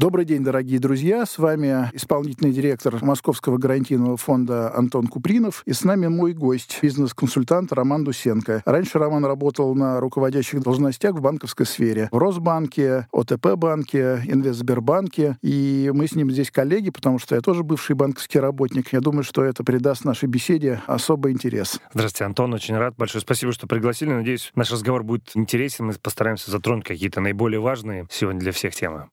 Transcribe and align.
Добрый 0.00 0.24
день, 0.24 0.42
дорогие 0.42 0.80
друзья. 0.80 1.26
С 1.26 1.36
вами 1.36 1.90
исполнительный 1.92 2.52
директор 2.52 2.96
Московского 3.04 3.58
гарантийного 3.58 4.16
фонда 4.16 4.74
Антон 4.74 5.06
Купринов. 5.06 5.62
И 5.66 5.74
с 5.74 5.84
нами 5.84 6.06
мой 6.06 6.32
гость, 6.32 6.78
бизнес-консультант 6.80 7.70
Роман 7.74 8.04
Дусенко. 8.04 8.62
Раньше 8.64 8.98
Роман 8.98 9.26
работал 9.26 9.74
на 9.74 10.00
руководящих 10.00 10.62
должностях 10.62 11.16
в 11.16 11.20
банковской 11.20 11.66
сфере. 11.66 12.08
В 12.12 12.16
Росбанке, 12.16 13.08
ОТП-банке, 13.12 14.22
Инвестсбербанке. 14.26 15.36
И 15.42 15.90
мы 15.92 16.06
с 16.06 16.14
ним 16.14 16.30
здесь 16.30 16.50
коллеги, 16.50 16.88
потому 16.88 17.18
что 17.18 17.34
я 17.34 17.42
тоже 17.42 17.62
бывший 17.62 17.94
банковский 17.94 18.38
работник. 18.38 18.94
Я 18.94 19.00
думаю, 19.00 19.22
что 19.22 19.44
это 19.44 19.64
придаст 19.64 20.06
нашей 20.06 20.30
беседе 20.30 20.80
особый 20.86 21.34
интерес. 21.34 21.78
Здравствуйте, 21.92 22.24
Антон. 22.24 22.54
Очень 22.54 22.78
рад. 22.78 22.94
Большое 22.96 23.20
спасибо, 23.20 23.52
что 23.52 23.66
пригласили. 23.66 24.14
Надеюсь, 24.14 24.50
наш 24.54 24.72
разговор 24.72 25.02
будет 25.02 25.32
интересен. 25.34 25.88
Мы 25.88 25.92
постараемся 25.92 26.50
затронуть 26.50 26.86
какие-то 26.86 27.20
наиболее 27.20 27.60
важные 27.60 28.06
сегодня 28.08 28.40
для 28.40 28.52
всех 28.52 28.74
темы. 28.74 29.10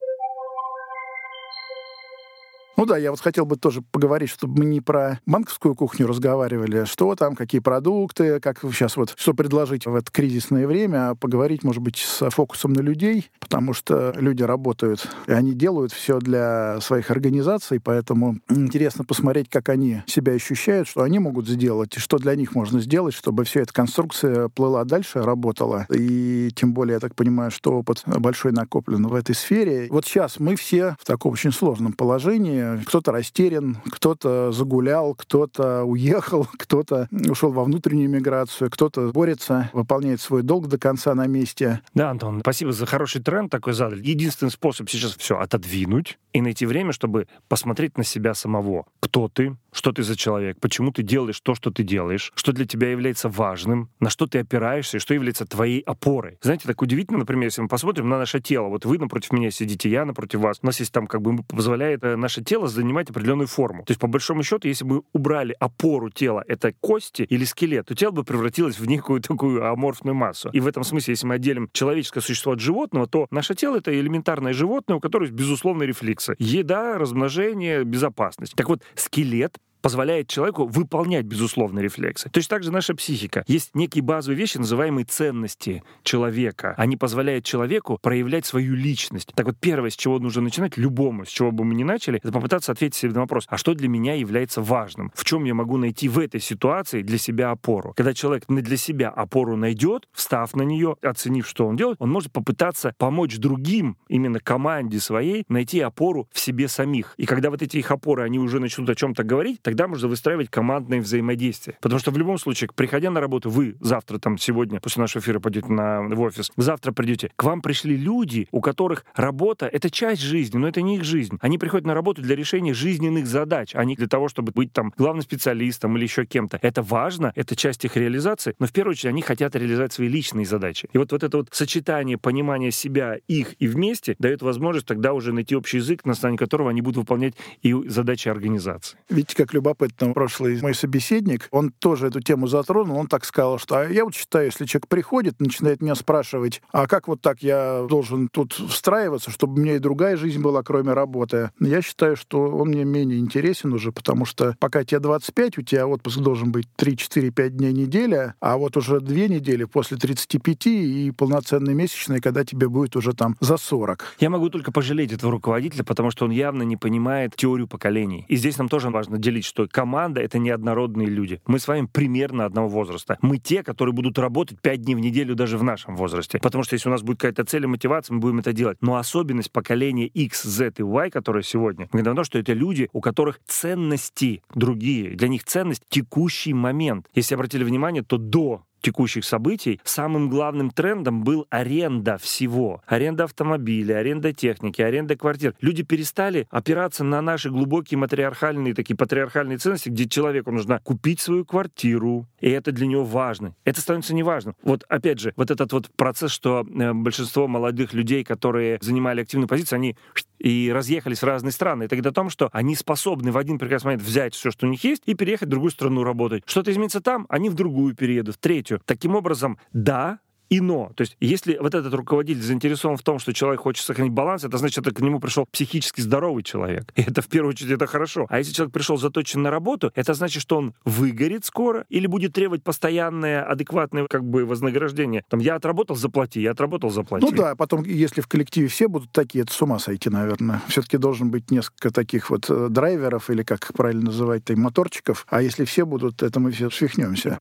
Ну 2.78 2.86
да, 2.86 2.96
я 2.96 3.10
вот 3.10 3.20
хотел 3.20 3.48
бы 3.48 3.56
тоже 3.56 3.82
поговорить, 3.82 4.30
чтобы 4.30 4.60
мы 4.60 4.66
не 4.66 4.82
про 4.82 5.20
банковскую 5.26 5.74
кухню 5.74 6.06
разговаривали, 6.06 6.86
что 6.86 7.16
там, 7.16 7.36
какие 7.36 7.60
продукты, 7.60 8.40
как 8.40 8.60
сейчас 8.62 8.98
вот, 8.98 9.16
что 9.18 9.34
предложить 9.34 9.88
в 9.88 9.96
это 9.96 10.12
кризисное 10.12 10.68
время, 10.68 11.10
а 11.10 11.16
поговорить, 11.16 11.64
может 11.64 11.82
быть, 11.82 11.98
с 11.98 12.30
фокусом 12.30 12.74
на 12.74 12.82
людей, 12.82 13.32
потому 13.40 13.74
что 13.74 14.14
люди 14.16 14.44
работают, 14.44 15.10
и 15.26 15.32
они 15.32 15.56
делают 15.56 15.92
все 15.92 16.20
для 16.20 16.80
своих 16.80 17.10
организаций, 17.10 17.80
поэтому 17.80 18.38
интересно 18.48 19.04
посмотреть, 19.04 19.50
как 19.50 19.70
они 19.70 20.04
себя 20.06 20.34
ощущают, 20.34 20.88
что 20.88 21.02
они 21.02 21.18
могут 21.18 21.48
сделать, 21.48 21.98
и 21.98 22.00
что 22.00 22.20
для 22.20 22.36
них 22.36 22.54
можно 22.54 22.80
сделать, 22.80 23.16
чтобы 23.16 23.44
вся 23.46 23.62
эта 23.62 23.74
конструкция 23.74 24.50
плыла 24.50 24.84
дальше, 24.84 25.24
работала. 25.24 25.88
И 25.92 26.52
тем 26.56 26.74
более, 26.74 26.94
я 26.94 27.00
так 27.00 27.16
понимаю, 27.16 27.50
что 27.50 27.72
опыт 27.72 28.04
большой 28.06 28.52
накоплен 28.52 29.08
в 29.08 29.16
этой 29.16 29.34
сфере. 29.34 29.88
Вот 29.90 30.06
сейчас 30.06 30.40
мы 30.40 30.56
все 30.56 30.96
в 31.00 31.06
таком 31.06 31.32
очень 31.32 31.52
сложном 31.52 31.94
положении, 31.94 32.67
кто-то 32.86 33.12
растерян, 33.12 33.78
кто-то 33.92 34.52
загулял, 34.52 35.16
кто-то 35.16 35.84
уехал, 35.84 36.48
кто-то 36.58 37.08
ушел 37.30 37.52
во 37.52 37.64
внутреннюю 37.64 38.10
миграцию, 38.10 38.70
кто-то 38.70 39.12
борется, 39.12 39.70
выполняет 39.74 40.22
свой 40.22 40.44
долг 40.44 40.68
до 40.68 40.78
конца 40.78 41.14
на 41.16 41.28
месте. 41.28 41.82
Да, 41.94 42.10
Антон, 42.10 42.40
спасибо 42.42 42.72
за 42.72 42.86
хороший 42.86 43.22
тренд 43.22 43.52
такой 43.52 43.74
задали. 43.74 44.02
Единственный 44.06 44.50
способ 44.50 44.90
сейчас 44.90 45.16
все 45.16 45.38
отодвинуть 45.38 46.18
и 46.34 46.42
найти 46.42 46.66
время, 46.66 46.92
чтобы 46.92 47.28
посмотреть 47.48 47.98
на 47.98 48.04
себя 48.04 48.34
самого. 48.34 48.86
Кто 49.00 49.28
ты, 49.28 49.56
что 49.72 49.92
ты 49.92 50.04
за 50.04 50.16
человек, 50.16 50.58
почему 50.60 50.92
ты 50.92 51.04
делаешь 51.04 51.40
то, 51.40 51.56
что 51.56 51.72
ты 51.72 51.84
делаешь, 51.84 52.32
что 52.36 52.52
для 52.52 52.66
тебя 52.66 52.90
является 52.92 53.30
важным, 53.30 53.90
на 54.00 54.10
что 54.10 54.28
ты 54.28 54.40
опираешься 54.40 54.98
и 54.98 55.00
что 55.00 55.14
является 55.14 55.46
твоей 55.46 55.82
опорой. 55.82 56.38
Знаете, 56.42 56.68
так 56.68 56.82
удивительно, 56.82 57.20
например, 57.20 57.46
если 57.46 57.62
мы 57.62 57.68
посмотрим 57.68 58.10
на 58.10 58.18
наше 58.18 58.40
тело. 58.40 58.68
Вот 58.68 58.86
вы 58.86 58.98
напротив 58.98 59.32
меня 59.32 59.52
сидите, 59.52 59.90
я 59.90 60.06
напротив 60.06 60.40
вас. 60.40 60.60
У 60.62 60.66
нас 60.66 60.80
есть 60.80 60.92
там 60.92 61.08
как 61.08 61.22
бы 61.22 61.44
позволяет 61.44 62.04
э, 62.04 62.16
наше 62.16 62.44
тело 62.44 62.57
тело 62.58 62.68
занимать 62.68 63.10
определенную 63.10 63.48
форму. 63.48 63.84
То 63.84 63.92
есть, 63.92 64.02
по 64.02 64.08
большому 64.08 64.42
счету, 64.42 64.68
если 64.68 64.84
бы 64.84 65.04
убрали 65.14 65.56
опору 65.60 66.10
тела, 66.10 66.44
это 66.48 66.74
кости 66.82 67.22
или 67.22 67.46
скелет, 67.46 67.86
то 67.86 67.96
тело 67.96 68.12
бы 68.12 68.24
превратилось 68.24 68.80
в 68.80 68.86
некую 68.88 69.22
такую 69.22 69.64
аморфную 69.64 70.16
массу. 70.16 70.50
И 70.54 70.60
в 70.60 70.68
этом 70.68 70.84
смысле, 70.84 71.12
если 71.12 71.28
мы 71.28 71.36
отделим 71.36 71.70
человеческое 71.72 72.22
существо 72.22 72.54
от 72.54 72.60
животного, 72.60 73.06
то 73.06 73.28
наше 73.30 73.54
тело— 73.54 73.76
это 73.78 73.94
элементарное 73.94 74.54
животное, 74.54 74.98
у 74.98 75.00
которого 75.00 75.26
есть 75.26 75.38
безусловные 75.38 75.88
рефлексы. 75.88 76.36
Еда, 76.40 76.98
размножение, 76.98 77.84
безопасность. 77.84 78.56
Так 78.56 78.70
вот, 78.70 78.82
скелет 78.96 79.58
позволяет 79.82 80.28
человеку 80.28 80.66
выполнять 80.66 81.26
безусловные 81.26 81.84
рефлексы. 81.84 82.30
Точно 82.30 82.56
так 82.56 82.64
же 82.64 82.72
наша 82.72 82.96
психика. 82.96 83.44
Есть 83.48 83.76
некие 83.76 84.04
базовые 84.04 84.38
вещи, 84.38 84.58
называемые 84.58 85.06
ценности 85.06 85.84
человека. 86.04 86.74
Они 86.78 86.98
позволяют 86.98 87.46
человеку 87.46 87.98
проявлять 88.02 88.46
свою 88.46 88.76
личность. 88.76 89.32
Так 89.36 89.46
вот, 89.46 89.58
первое, 89.60 89.90
с 89.90 89.96
чего 89.96 90.20
нужно 90.20 90.42
начинать, 90.42 90.78
любому, 90.78 91.26
с 91.26 91.30
чего 91.30 91.52
бы 91.52 91.64
мы 91.64 91.76
ни 91.76 91.84
начали, 91.84 92.20
это 92.24 92.32
попытаться 92.32 92.72
ответить 92.72 92.96
себе 92.96 93.14
на 93.14 93.22
вопрос, 93.22 93.46
а 93.48 93.58
что 93.58 93.74
для 93.74 93.88
меня 93.88 94.14
является 94.14 94.62
важным? 94.62 95.12
В 95.14 95.24
чем 95.26 95.44
я 95.46 95.54
могу 95.54 95.78
найти 95.78 96.08
в 96.10 96.20
этой 96.20 96.40
ситуации 96.40 97.02
для 97.02 97.18
себя 97.18 97.52
опору? 97.52 97.94
Когда 97.96 98.14
человек 98.14 98.46
для 98.48 98.78
себя 98.78 99.10
опору 99.10 99.56
найдет, 99.56 100.08
встав 100.14 100.56
на 100.56 100.64
нее, 100.64 100.96
оценив, 101.02 101.48
что 101.48 101.68
он 101.68 101.76
делает, 101.76 101.98
он 102.00 102.10
может 102.12 102.32
попытаться 102.32 102.94
помочь 102.98 103.38
другим, 103.38 103.98
именно 104.08 104.40
команде 104.40 105.00
своей, 105.00 105.46
найти 105.50 105.80
опору 105.80 106.28
в 106.32 106.40
себе 106.40 106.68
самих. 106.68 107.14
И 107.18 107.26
когда 107.26 107.50
вот 107.50 107.62
эти 107.62 107.78
их 107.78 107.92
опоры, 107.92 108.24
они 108.24 108.40
уже 108.40 108.60
начнут 108.60 108.90
о 108.90 108.96
чем-то 108.96 109.24
говорить, 109.24 109.62
тогда 109.68 109.90
можно 109.90 110.08
выстраивать 110.08 110.50
командное 110.50 111.02
взаимодействие. 111.02 111.76
Потому 111.82 112.00
что 112.00 112.12
в 112.12 112.18
любом 112.18 112.38
случае, 112.38 112.70
приходя 112.74 113.12
на 113.12 113.20
работу, 113.20 113.50
вы 113.50 113.76
завтра, 113.82 114.18
там, 114.18 114.38
сегодня, 114.38 114.80
после 114.80 115.02
нашего 115.02 115.22
эфира 115.22 115.42
пойдете 115.42 115.68
на, 115.68 116.04
в 116.04 116.22
офис, 116.22 116.54
завтра 116.56 116.94
придете, 116.94 117.32
к 117.36 117.44
вам 117.44 117.62
пришли 117.62 117.98
люди, 117.98 118.48
у 118.52 118.62
которых 118.62 119.04
работа— 119.14 119.66
это 119.74 119.90
часть 119.90 120.22
жизни, 120.22 120.58
но 120.58 120.70
это 120.70 120.82
не 120.82 120.96
их 120.96 121.04
жизнь. 121.04 121.38
Они 121.42 121.58
приходят 121.58 121.86
на 121.86 121.94
работу 121.94 122.22
для 122.22 122.38
решения 122.38 122.74
жизненных 122.74 123.28
задач, 123.28 123.76
а 123.76 123.84
не 123.84 123.98
для 123.98 124.08
того, 124.08 124.30
чтобы 124.30 124.54
быть 124.54 124.72
там 124.72 124.94
главным 124.96 125.22
специалистом 125.22 125.98
или 125.98 126.04
еще 126.04 126.26
кем-то. 126.26 126.60
Это 126.62 126.82
важно, 126.82 127.34
это 127.36 127.58
часть 127.58 127.84
их 127.84 127.98
реализации, 127.98 128.56
но 128.60 128.68
в 128.68 128.72
первую 128.72 128.94
очередь 128.94 129.10
они 129.10 129.22
хотят 129.22 129.54
реализовать 129.54 129.92
свои 129.92 130.08
личные 130.08 130.46
задачи. 130.46 130.88
И 130.94 130.98
вот, 130.98 131.12
вот 131.12 131.24
это 131.24 131.36
вот 131.36 131.50
сочетание 131.52 132.18
понимания 132.18 132.72
себя, 132.72 133.18
их 133.28 133.56
и 133.60 133.68
вместе 133.68 134.16
дает 134.18 134.42
возможность 134.42 134.88
тогда 134.88 135.12
уже 135.12 135.34
найти 135.34 135.58
общий 135.58 135.80
язык, 135.80 136.06
на 136.06 136.14
основании 136.14 136.38
которого 136.38 136.70
они 136.70 136.80
будут 136.80 137.00
выполнять 137.00 137.34
и 137.64 137.74
задачи 137.90 138.30
организации. 138.30 138.98
Видите, 139.10 139.36
как 139.36 139.57
любопытно 139.58 140.14
прошлый 140.14 140.62
мой 140.62 140.74
собеседник, 140.74 141.48
он 141.52 141.72
тоже 141.72 142.08
эту 142.08 142.22
тему 142.22 142.48
затронул, 142.48 142.98
он 142.98 143.08
так 143.08 143.26
сказал, 143.26 143.58
что 143.58 143.76
а 143.76 143.86
я 143.86 144.06
вот 144.06 144.16
считаю, 144.16 144.46
если 144.46 144.66
человек 144.66 144.88
приходит, 144.88 145.40
начинает 145.40 145.82
меня 145.82 145.96
спрашивать, 145.96 146.62
а 146.72 146.88
как 146.88 147.08
вот 147.08 147.22
так 147.22 147.42
я 147.42 147.86
должен 147.90 148.30
тут 148.30 148.54
встраиваться, 148.54 149.32
чтобы 149.32 149.54
у 149.54 149.64
меня 149.64 149.76
и 149.76 149.80
другая 149.80 150.16
жизнь 150.18 150.42
была, 150.42 150.64
кроме 150.64 150.94
работы, 150.94 151.52
я 151.60 151.82
считаю, 151.82 152.16
что 152.16 152.48
он 152.48 152.70
мне 152.70 152.86
менее 152.86 153.20
интересен 153.20 153.74
уже, 153.74 153.92
потому 153.92 154.26
что 154.26 154.56
пока 154.60 154.84
тебе 154.84 155.00
25, 155.00 155.58
у 155.58 155.62
тебя 155.62 155.88
отпуск 155.88 156.20
должен 156.20 156.52
быть 156.52 156.68
3-4-5 156.78 157.50
дней 157.50 157.74
неделя, 157.74 158.36
а 158.40 158.58
вот 158.58 158.78
уже 158.78 159.00
две 159.00 159.28
недели 159.28 159.64
после 159.64 159.98
35 159.98 160.68
и 160.68 161.12
полноценный 161.12 161.74
месячный, 161.74 162.20
когда 162.20 162.46
тебе 162.46 162.70
будет 162.70 162.96
уже 162.96 163.14
там 163.14 163.36
за 163.40 163.58
40. 163.58 164.18
Я 164.20 164.30
могу 164.30 164.50
только 164.50 164.72
пожалеть 164.72 165.12
этого 165.12 165.32
руководителя, 165.32 165.84
потому 165.84 166.12
что 166.12 166.26
он 166.26 166.32
явно 166.32 166.64
не 166.64 166.78
понимает 166.78 167.36
теорию 167.36 167.68
поколений. 167.68 168.26
И 168.28 168.36
здесь 168.36 168.58
нам 168.58 168.70
тоже 168.70 168.90
важно 168.90 169.18
делить, 169.18 169.46
что 169.48 169.68
команда— 169.68 170.22
это 170.22 170.38
неоднородные 170.40 171.08
люди. 171.08 171.42
Мы 171.48 171.60
с 171.60 171.68
вами 171.68 171.88
примерно 171.92 172.46
одного 172.46 172.68
возраста. 172.68 173.18
Мы 173.22 173.38
те, 173.38 173.64
которые 173.64 173.94
будут 173.94 174.20
работать 174.20 174.62
5 174.62 174.82
дней 174.82 174.96
в 174.96 175.00
неделю 175.00 175.36
даже 175.36 175.58
в 175.58 175.64
нашем 175.64 175.96
возрасте. 175.96 176.40
Потому 176.40 176.64
что 176.64 176.76
если 176.76 176.90
у 176.90 176.92
нас 176.92 177.02
будет 177.02 177.20
какая-то 177.20 177.46
цель 177.46 177.64
и 177.64 177.68
мотивация, 177.68 178.14
мы 178.14 178.20
будем 178.20 178.40
это 178.40 178.54
делать. 178.54 178.78
Но 178.82 178.98
особенность 178.98 179.52
поколения 179.52 180.08
X, 180.08 180.44
Z 180.44 180.74
и 180.78 180.84
Y, 180.84 181.10
которое 181.10 181.44
сегодня, 181.44 181.90
мы 181.92 182.02
говорим, 182.02 182.24
что 182.24 182.40
это 182.40 182.54
люди, 182.54 182.90
у 182.94 183.02
которых 183.02 183.40
ценности 183.48 184.42
другие. 184.54 185.16
Для 185.16 185.28
них 185.28 185.44
ценность— 185.44 185.84
текущий 185.90 186.54
момент. 186.54 187.08
Если 187.14 187.36
обратили 187.36 187.64
внимание, 187.64 188.04
то 188.04 188.18
до 188.18 188.64
текущих 188.88 189.26
событий, 189.26 189.82
самым 189.84 190.30
главным 190.30 190.72
трендом 190.72 191.22
был 191.22 191.46
аренда 191.50 192.18
всего. 192.18 192.82
Аренда 192.88 193.26
автомобиля, 193.26 193.98
аренда 193.98 194.32
техники, 194.32 194.82
аренда 194.82 195.18
квартир. 195.18 195.56
Люди 195.60 195.84
перестали 195.84 196.48
опираться 196.52 197.04
на 197.04 197.22
наши 197.22 197.50
глубокие 197.50 197.98
матриархальные, 197.98 198.74
такие 198.74 198.96
патриархальные 198.96 199.58
ценности, 199.58 199.90
где 199.90 200.08
человеку 200.08 200.52
нужно 200.52 200.80
купить 200.86 201.20
свою 201.20 201.44
квартиру, 201.44 202.28
и 202.40 202.50
это 202.50 202.72
для 202.72 202.88
него 202.88 203.04
важно. 203.04 203.54
Это 203.66 203.82
становится 203.82 204.16
неважным. 204.16 204.56
Вот 204.64 204.86
опять 204.88 205.20
же, 205.20 205.34
вот 205.36 205.52
этот 205.52 205.74
вот 205.74 205.90
процесс, 205.98 206.32
что 206.32 206.66
э, 206.66 206.94
большинство 206.94 207.50
молодых 207.50 207.94
людей, 207.94 208.24
которые 208.24 208.78
занимали 208.80 209.20
активную 209.20 209.50
позицию, 209.50 209.78
они 209.78 209.98
и 210.40 210.72
разъехались 210.74 211.20
в 211.20 211.24
разные 211.24 211.52
страны. 211.52 211.84
Это 211.84 211.96
говорит 211.96 212.12
о 212.12 212.16
том, 212.16 212.30
что 212.30 212.50
они 212.52 212.76
способны 212.76 213.32
в 213.32 213.38
один 213.38 213.60
прекрасный 213.60 213.88
момент 213.88 214.04
взять 214.04 214.34
все, 214.34 214.52
что 214.52 214.68
у 214.68 214.70
них 214.70 214.84
есть, 214.84 215.04
и 215.06 215.14
переехать 215.14 215.48
в 215.48 215.52
другую 215.52 215.72
страну 215.72 216.04
работать. 216.04 216.44
Что-то 216.46 216.72
изменится 216.72 217.02
там, 217.02 217.26
они 217.30 217.50
в 217.50 217.54
другую 217.54 217.96
переедут, 217.96 218.36
в 218.36 218.40
третью. 218.40 218.82
Таким 218.86 219.16
образом, 219.16 219.58
да, 219.74 220.20
и 220.50 220.60
но. 220.60 220.92
То 220.96 221.02
есть, 221.02 221.18
если 221.20 221.58
вот 221.58 221.76
этот 221.76 221.94
руководитель 221.94 222.42
заинтересован 222.42 222.98
в 222.98 223.04
том, 223.04 223.20
что 223.20 223.34
человек 223.34 223.62
хочет 223.62 223.86
сохранить 223.86 224.14
баланс, 224.14 224.44
это 224.44 224.58
значит, 224.58 224.84
что 224.84 224.94
к 224.94 225.00
нему 225.00 225.20
пришел 225.20 225.46
психически 225.46 226.02
здоровый 226.02 226.44
человек. 226.44 226.92
И 226.96 227.02
это 227.02 227.22
в 227.22 227.28
первую 227.28 227.52
очередь 227.52 227.72
это 227.72 227.88
хорошо. 227.88 228.28
А 228.30 228.38
если 228.38 228.54
человек 228.54 228.74
пришел 228.74 228.98
заточен 228.98 229.42
на 229.42 229.52
работу, 229.52 229.92
это 229.96 230.14
значит, 230.14 230.42
что 230.42 230.58
он 230.58 230.74
выгорит 230.86 231.46
скоро 231.46 231.86
или 231.90 232.08
будет 232.08 232.34
требовать 232.34 232.64
постоянное, 232.64 233.44
адекватное 233.44 234.08
как 234.08 234.24
бы 234.24 234.46
вознаграждение. 234.46 235.24
Там, 235.30 235.40
я 235.40 235.56
отработал, 235.56 235.96
заплати, 235.96 236.42
я 236.42 236.52
отработал, 236.52 236.90
заплати. 236.90 237.26
Ну 237.26 237.32
да, 237.32 237.56
потом, 237.56 237.84
если 237.84 238.22
в 238.22 238.28
коллективе 238.28 238.68
все 238.68 238.88
будут 238.88 239.12
такие, 239.12 239.44
это 239.44 239.54
с 239.54 239.62
ума 239.62 239.80
сойти, 239.80 240.10
наверное. 240.10 240.62
Все-таки 240.68 240.98
должен 240.98 241.30
быть 241.32 241.52
несколько 241.52 241.92
таких 241.92 242.30
вот 242.30 242.50
э, 242.50 242.68
драйверов, 242.70 243.30
или 243.30 243.44
как 243.44 243.74
правильно 243.74 244.06
называть, 244.06 244.50
моторчиков. 244.50 245.26
А 245.30 245.42
если 245.42 245.66
все 245.66 245.86
будут, 245.86 246.24
это 246.24 246.40
мы 246.40 246.52
все 246.52 246.70
свихнемся. 246.70 247.40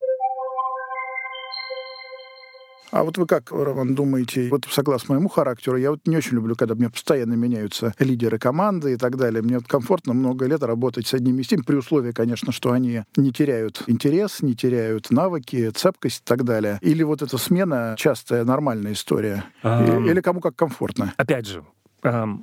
А 2.96 3.02
вот 3.02 3.18
вы 3.18 3.26
как, 3.26 3.52
Роман, 3.52 3.94
думаете, 3.94 4.48
вот 4.48 4.66
согласно 4.70 5.14
моему 5.14 5.28
характеру, 5.28 5.76
я 5.76 5.90
вот 5.90 6.00
не 6.06 6.16
очень 6.16 6.36
люблю, 6.36 6.56
когда 6.56 6.74
мне 6.74 6.88
постоянно 6.88 7.34
меняются 7.34 7.92
лидеры 7.98 8.38
команды 8.38 8.94
и 8.94 8.96
так 8.96 9.18
далее. 9.18 9.42
Мне 9.42 9.58
вот 9.58 9.66
комфортно 9.66 10.14
много 10.14 10.46
лет 10.46 10.62
работать 10.62 11.06
с 11.06 11.12
одними 11.12 11.42
и 11.42 11.44
с 11.44 11.48
теми, 11.48 11.60
при 11.60 11.76
условии, 11.76 12.12
конечно, 12.12 12.52
что 12.52 12.72
они 12.72 13.02
не 13.16 13.32
теряют 13.32 13.82
интерес, 13.86 14.40
не 14.40 14.56
теряют 14.56 15.10
навыки, 15.10 15.68
цепкость 15.74 16.20
и 16.20 16.24
так 16.24 16.44
далее. 16.44 16.78
Или 16.80 17.02
вот 17.02 17.20
эта 17.20 17.36
смена 17.36 17.96
частая 17.98 18.44
нормальная 18.44 18.94
история? 18.94 19.44
Um, 19.62 20.10
Или 20.10 20.22
кому 20.22 20.40
как 20.40 20.56
комфортно? 20.56 21.12
Опять 21.18 21.46
же, 21.46 21.64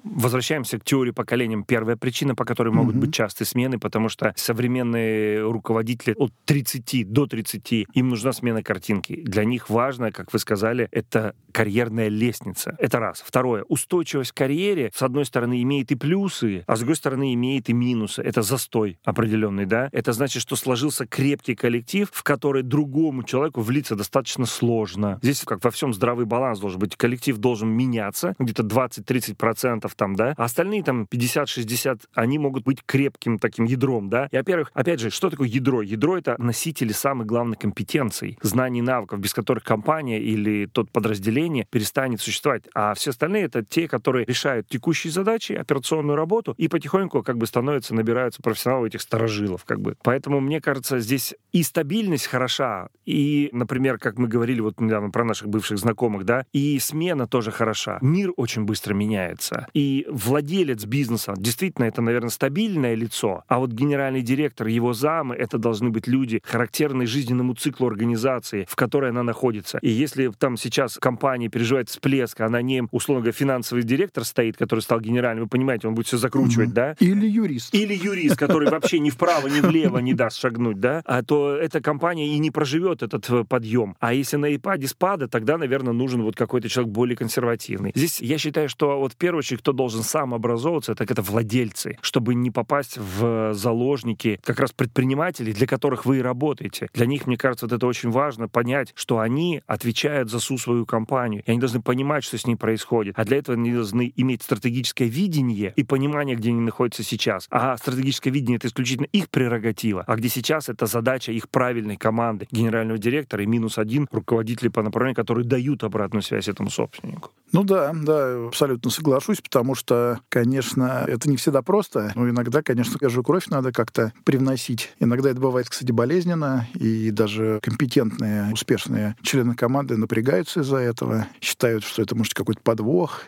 возвращаемся 0.03 0.79
к 0.79 0.83
теории 0.83 1.11
поколениям. 1.11 1.63
Первая 1.63 1.95
причина, 1.95 2.35
по 2.35 2.45
которой 2.45 2.69
могут 2.73 2.95
mm-hmm. 2.95 2.99
быть 2.99 3.13
частые 3.13 3.47
смены, 3.47 3.79
потому 3.79 4.09
что 4.09 4.33
современные 4.35 5.41
руководители 5.41 6.15
от 6.17 6.33
30 6.45 7.11
до 7.11 7.27
30, 7.27 7.87
им 7.93 8.09
нужна 8.09 8.33
смена 8.33 8.61
картинки. 8.61 9.21
Для 9.23 9.45
них 9.45 9.69
важно, 9.69 10.11
как 10.11 10.33
вы 10.33 10.39
сказали, 10.39 10.87
это 10.91 11.35
карьерная 11.51 12.09
лестница. 12.09 12.75
Это 12.79 12.99
раз. 12.99 13.23
Второе. 13.25 13.63
Устойчивость 13.67 14.31
в 14.31 14.33
карьере, 14.33 14.91
с 14.93 15.01
одной 15.01 15.25
стороны, 15.25 15.61
имеет 15.61 15.91
и 15.91 15.95
плюсы, 15.95 16.63
а 16.67 16.75
с 16.75 16.79
другой 16.79 16.95
стороны, 16.95 17.33
имеет 17.33 17.69
и 17.69 17.73
минусы. 17.73 18.21
Это 18.21 18.41
застой 18.41 18.99
определенный, 19.03 19.65
да? 19.65 19.89
Это 19.91 20.13
значит, 20.13 20.41
что 20.41 20.55
сложился 20.55 21.05
крепкий 21.05 21.55
коллектив, 21.55 22.09
в 22.11 22.23
который 22.23 22.63
другому 22.63 23.23
человеку 23.23 23.61
влиться 23.61 23.95
достаточно 23.95 24.45
сложно. 24.45 25.19
Здесь, 25.21 25.41
как 25.45 25.63
во 25.63 25.71
всем, 25.71 25.93
здравый 25.93 26.25
баланс 26.25 26.59
должен 26.59 26.79
быть. 26.79 26.95
Коллектив 26.95 27.37
должен 27.37 27.69
меняться, 27.69 28.35
где-то 28.39 28.63
20-30% 28.63 29.52
процентов 29.53 29.93
там, 29.93 30.15
да, 30.15 30.33
а 30.35 30.45
остальные 30.45 30.83
там 30.83 31.07
50-60, 31.09 32.01
они 32.15 32.39
могут 32.39 32.63
быть 32.63 32.79
крепким 32.83 33.37
таким 33.37 33.65
ядром, 33.65 34.09
да. 34.09 34.27
И, 34.31 34.35
во-первых, 34.35 34.71
опять 34.73 34.99
же, 34.99 35.11
что 35.11 35.29
такое 35.29 35.47
ядро? 35.47 35.83
Ядро— 35.83 36.17
это 36.17 36.35
носители 36.39 36.91
самых 36.91 37.27
главных 37.27 37.59
компетенций, 37.59 38.39
знаний, 38.41 38.81
навыков, 38.81 39.19
без 39.19 39.31
которых 39.33 39.63
компания 39.63 40.19
или 40.19 40.65
тот 40.65 40.89
подразделение 40.91 41.67
перестанет 41.69 42.19
существовать. 42.19 42.63
А 42.73 42.95
все 42.95 43.11
остальные— 43.11 43.43
это 43.45 43.63
те, 43.63 43.87
которые 43.87 44.25
решают 44.25 44.67
текущие 44.67 45.13
задачи, 45.13 45.53
операционную 45.53 46.15
работу 46.15 46.55
и 46.57 46.67
потихоньку 46.67 47.21
как 47.21 47.37
бы 47.37 47.45
становятся, 47.45 47.93
набираются 47.93 48.41
профессионалы 48.41 48.87
этих 48.87 49.01
старожилов, 49.01 49.65
как 49.65 49.79
бы. 49.81 49.95
Поэтому, 50.03 50.39
мне 50.39 50.61
кажется, 50.61 50.99
здесь 50.99 51.35
и 51.51 51.61
стабильность 51.61 52.25
хороша, 52.25 52.89
и, 53.05 53.49
например, 53.53 53.99
как 53.99 54.17
мы 54.17 54.27
говорили 54.27 54.61
вот 54.61 54.81
недавно 54.81 55.11
про 55.11 55.23
наших 55.23 55.47
бывших 55.49 55.77
знакомых, 55.77 56.25
да, 56.25 56.45
и 56.53 56.79
смена 56.79 57.27
тоже 57.27 57.51
хороша. 57.51 57.99
Мир 58.01 58.31
очень 58.35 58.63
быстро 58.63 58.95
меняется 58.95 59.42
меняется. 59.51 59.67
И 59.73 60.05
владелец 60.09 60.85
бизнеса, 60.85 61.33
действительно, 61.37 61.85
это, 61.85 62.01
наверное, 62.01 62.29
стабильное 62.29 62.95
лицо, 62.95 63.43
а 63.47 63.59
вот 63.59 63.71
генеральный 63.71 64.21
директор, 64.21 64.67
его 64.67 64.93
замы, 64.93 65.35
это 65.35 65.57
должны 65.57 65.89
быть 65.89 66.07
люди, 66.07 66.41
характерные 66.43 67.07
жизненному 67.07 67.53
циклу 67.55 67.87
организации, 67.87 68.65
в 68.69 68.75
которой 68.75 69.11
она 69.11 69.23
находится. 69.23 69.79
И 69.81 69.89
если 69.89 70.31
там 70.37 70.57
сейчас 70.57 70.97
компания 70.97 71.49
переживает 71.49 71.89
всплеск, 71.89 72.39
а 72.41 72.49
на 72.49 72.61
ней, 72.61 72.83
условно 72.91 73.21
говоря, 73.21 73.33
финансовый 73.33 73.83
директор 73.83 74.23
стоит, 74.23 74.57
который 74.57 74.79
стал 74.79 74.99
генеральным, 74.99 75.45
вы 75.45 75.49
понимаете, 75.49 75.87
он 75.87 75.95
будет 75.95 76.07
все 76.07 76.17
закручивать, 76.17 76.69
угу. 76.69 76.75
да? 76.75 76.95
Или 76.99 77.27
юрист. 77.27 77.73
Или 77.73 77.93
юрист, 77.93 78.37
который 78.37 78.69
вообще 78.69 78.99
ни 78.99 79.09
вправо, 79.09 79.47
ни 79.47 79.61
влево 79.61 79.99
не 79.99 80.13
даст 80.13 80.39
шагнуть, 80.39 80.79
да? 80.79 81.01
А 81.05 81.23
то 81.23 81.55
эта 81.55 81.81
компания 81.81 82.35
и 82.35 82.37
не 82.37 82.51
проживет 82.51 83.03
этот 83.03 83.29
э, 83.29 83.43
подъем. 83.47 83.95
А 83.99 84.13
если 84.13 84.37
на 84.37 84.55
ипаде 84.55 84.87
спада, 84.87 85.27
тогда, 85.27 85.57
наверное, 85.57 85.93
нужен 85.93 86.23
вот 86.23 86.35
какой-то 86.35 86.69
человек 86.69 86.93
более 86.93 87.15
консервативный. 87.15 87.91
Здесь 87.95 88.21
я 88.21 88.37
считаю, 88.37 88.69
что 88.69 88.99
вот 88.99 89.15
первую 89.23 89.39
очередь, 89.39 89.61
кто 89.61 89.71
должен 89.71 90.03
сам 90.03 90.33
образовываться, 90.33 90.95
так 90.95 91.09
это 91.09 91.21
владельцы, 91.21 91.97
чтобы 92.01 92.35
не 92.35 92.51
попасть 92.51 92.97
в 92.97 93.53
заложники 93.53 94.37
как 94.43 94.59
раз 94.59 94.73
предпринимателей, 94.73 95.53
для 95.53 95.65
которых 95.65 96.05
вы 96.05 96.17
и 96.17 96.21
работаете. 96.21 96.89
Для 96.93 97.05
них, 97.05 97.25
мне 97.25 97.37
кажется, 97.37 97.65
вот 97.65 97.71
это 97.71 97.87
очень 97.87 98.09
важно 98.09 98.49
понять, 98.49 98.91
что 98.95 99.19
они 99.19 99.61
отвечают 99.65 100.29
за 100.29 100.39
всю 100.39 100.57
свою 100.57 100.85
компанию, 100.85 101.41
и 101.45 101.51
они 101.51 101.61
должны 101.61 101.81
понимать, 101.81 102.25
что 102.25 102.37
с 102.37 102.45
ней 102.45 102.57
происходит. 102.57 103.17
А 103.17 103.23
для 103.23 103.37
этого 103.37 103.57
они 103.57 103.71
должны 103.71 104.11
иметь 104.17 104.43
стратегическое 104.43 105.05
видение 105.05 105.71
и 105.77 105.83
понимание, 105.85 106.35
где 106.35 106.49
они 106.49 106.59
находятся 106.59 107.03
сейчас. 107.03 107.47
А 107.49 107.77
стратегическое 107.77 108.29
видение— 108.29 108.55
это 108.57 108.67
исключительно 108.67 109.07
их 109.13 109.29
прерогатива. 109.29 110.03
А 110.05 110.17
где 110.17 110.27
сейчас— 110.27 110.67
это 110.67 110.85
задача 110.85 111.31
их 111.31 111.47
правильной 111.47 111.95
команды, 111.95 112.49
генерального 112.51 112.99
директора 112.99 113.41
и 113.41 113.45
минус 113.45 113.77
один 113.77 114.09
руководителей 114.11 114.69
по 114.69 114.83
направлению, 114.83 115.15
которые 115.15 115.45
дают 115.45 115.85
обратную 115.85 116.23
связь 116.23 116.49
этому 116.49 116.69
собственнику. 116.69 117.31
Ну 117.53 117.63
да, 117.63 117.93
да, 117.93 118.47
абсолютно 118.47 118.89
соглашусь, 119.13 119.41
потому 119.41 119.75
что, 119.75 120.19
конечно, 120.29 121.05
это 121.07 121.29
не 121.29 121.37
всегда 121.37 121.61
просто, 121.61 122.11
но 122.15 122.27
иногда, 122.27 122.63
конечно, 122.63 122.97
же 123.09 123.21
кровь 123.21 123.45
надо 123.47 123.71
как-то 123.71 124.11
привносить. 124.23 124.91
Иногда 124.99 125.29
это 125.29 125.39
бывает, 125.39 125.69
кстати, 125.69 125.91
болезненно, 125.91 126.67
и 126.73 127.11
даже 127.11 127.59
компетентные, 127.61 128.51
успешные 128.51 129.15
члены 129.21 129.53
команды 129.53 129.97
напрягаются 129.97 130.61
из-за 130.61 130.77
этого, 130.77 131.27
считают, 131.41 131.83
что 131.83 132.01
это 132.01 132.15
может 132.15 132.33
какой-то 132.33 132.61
подвох, 132.61 133.25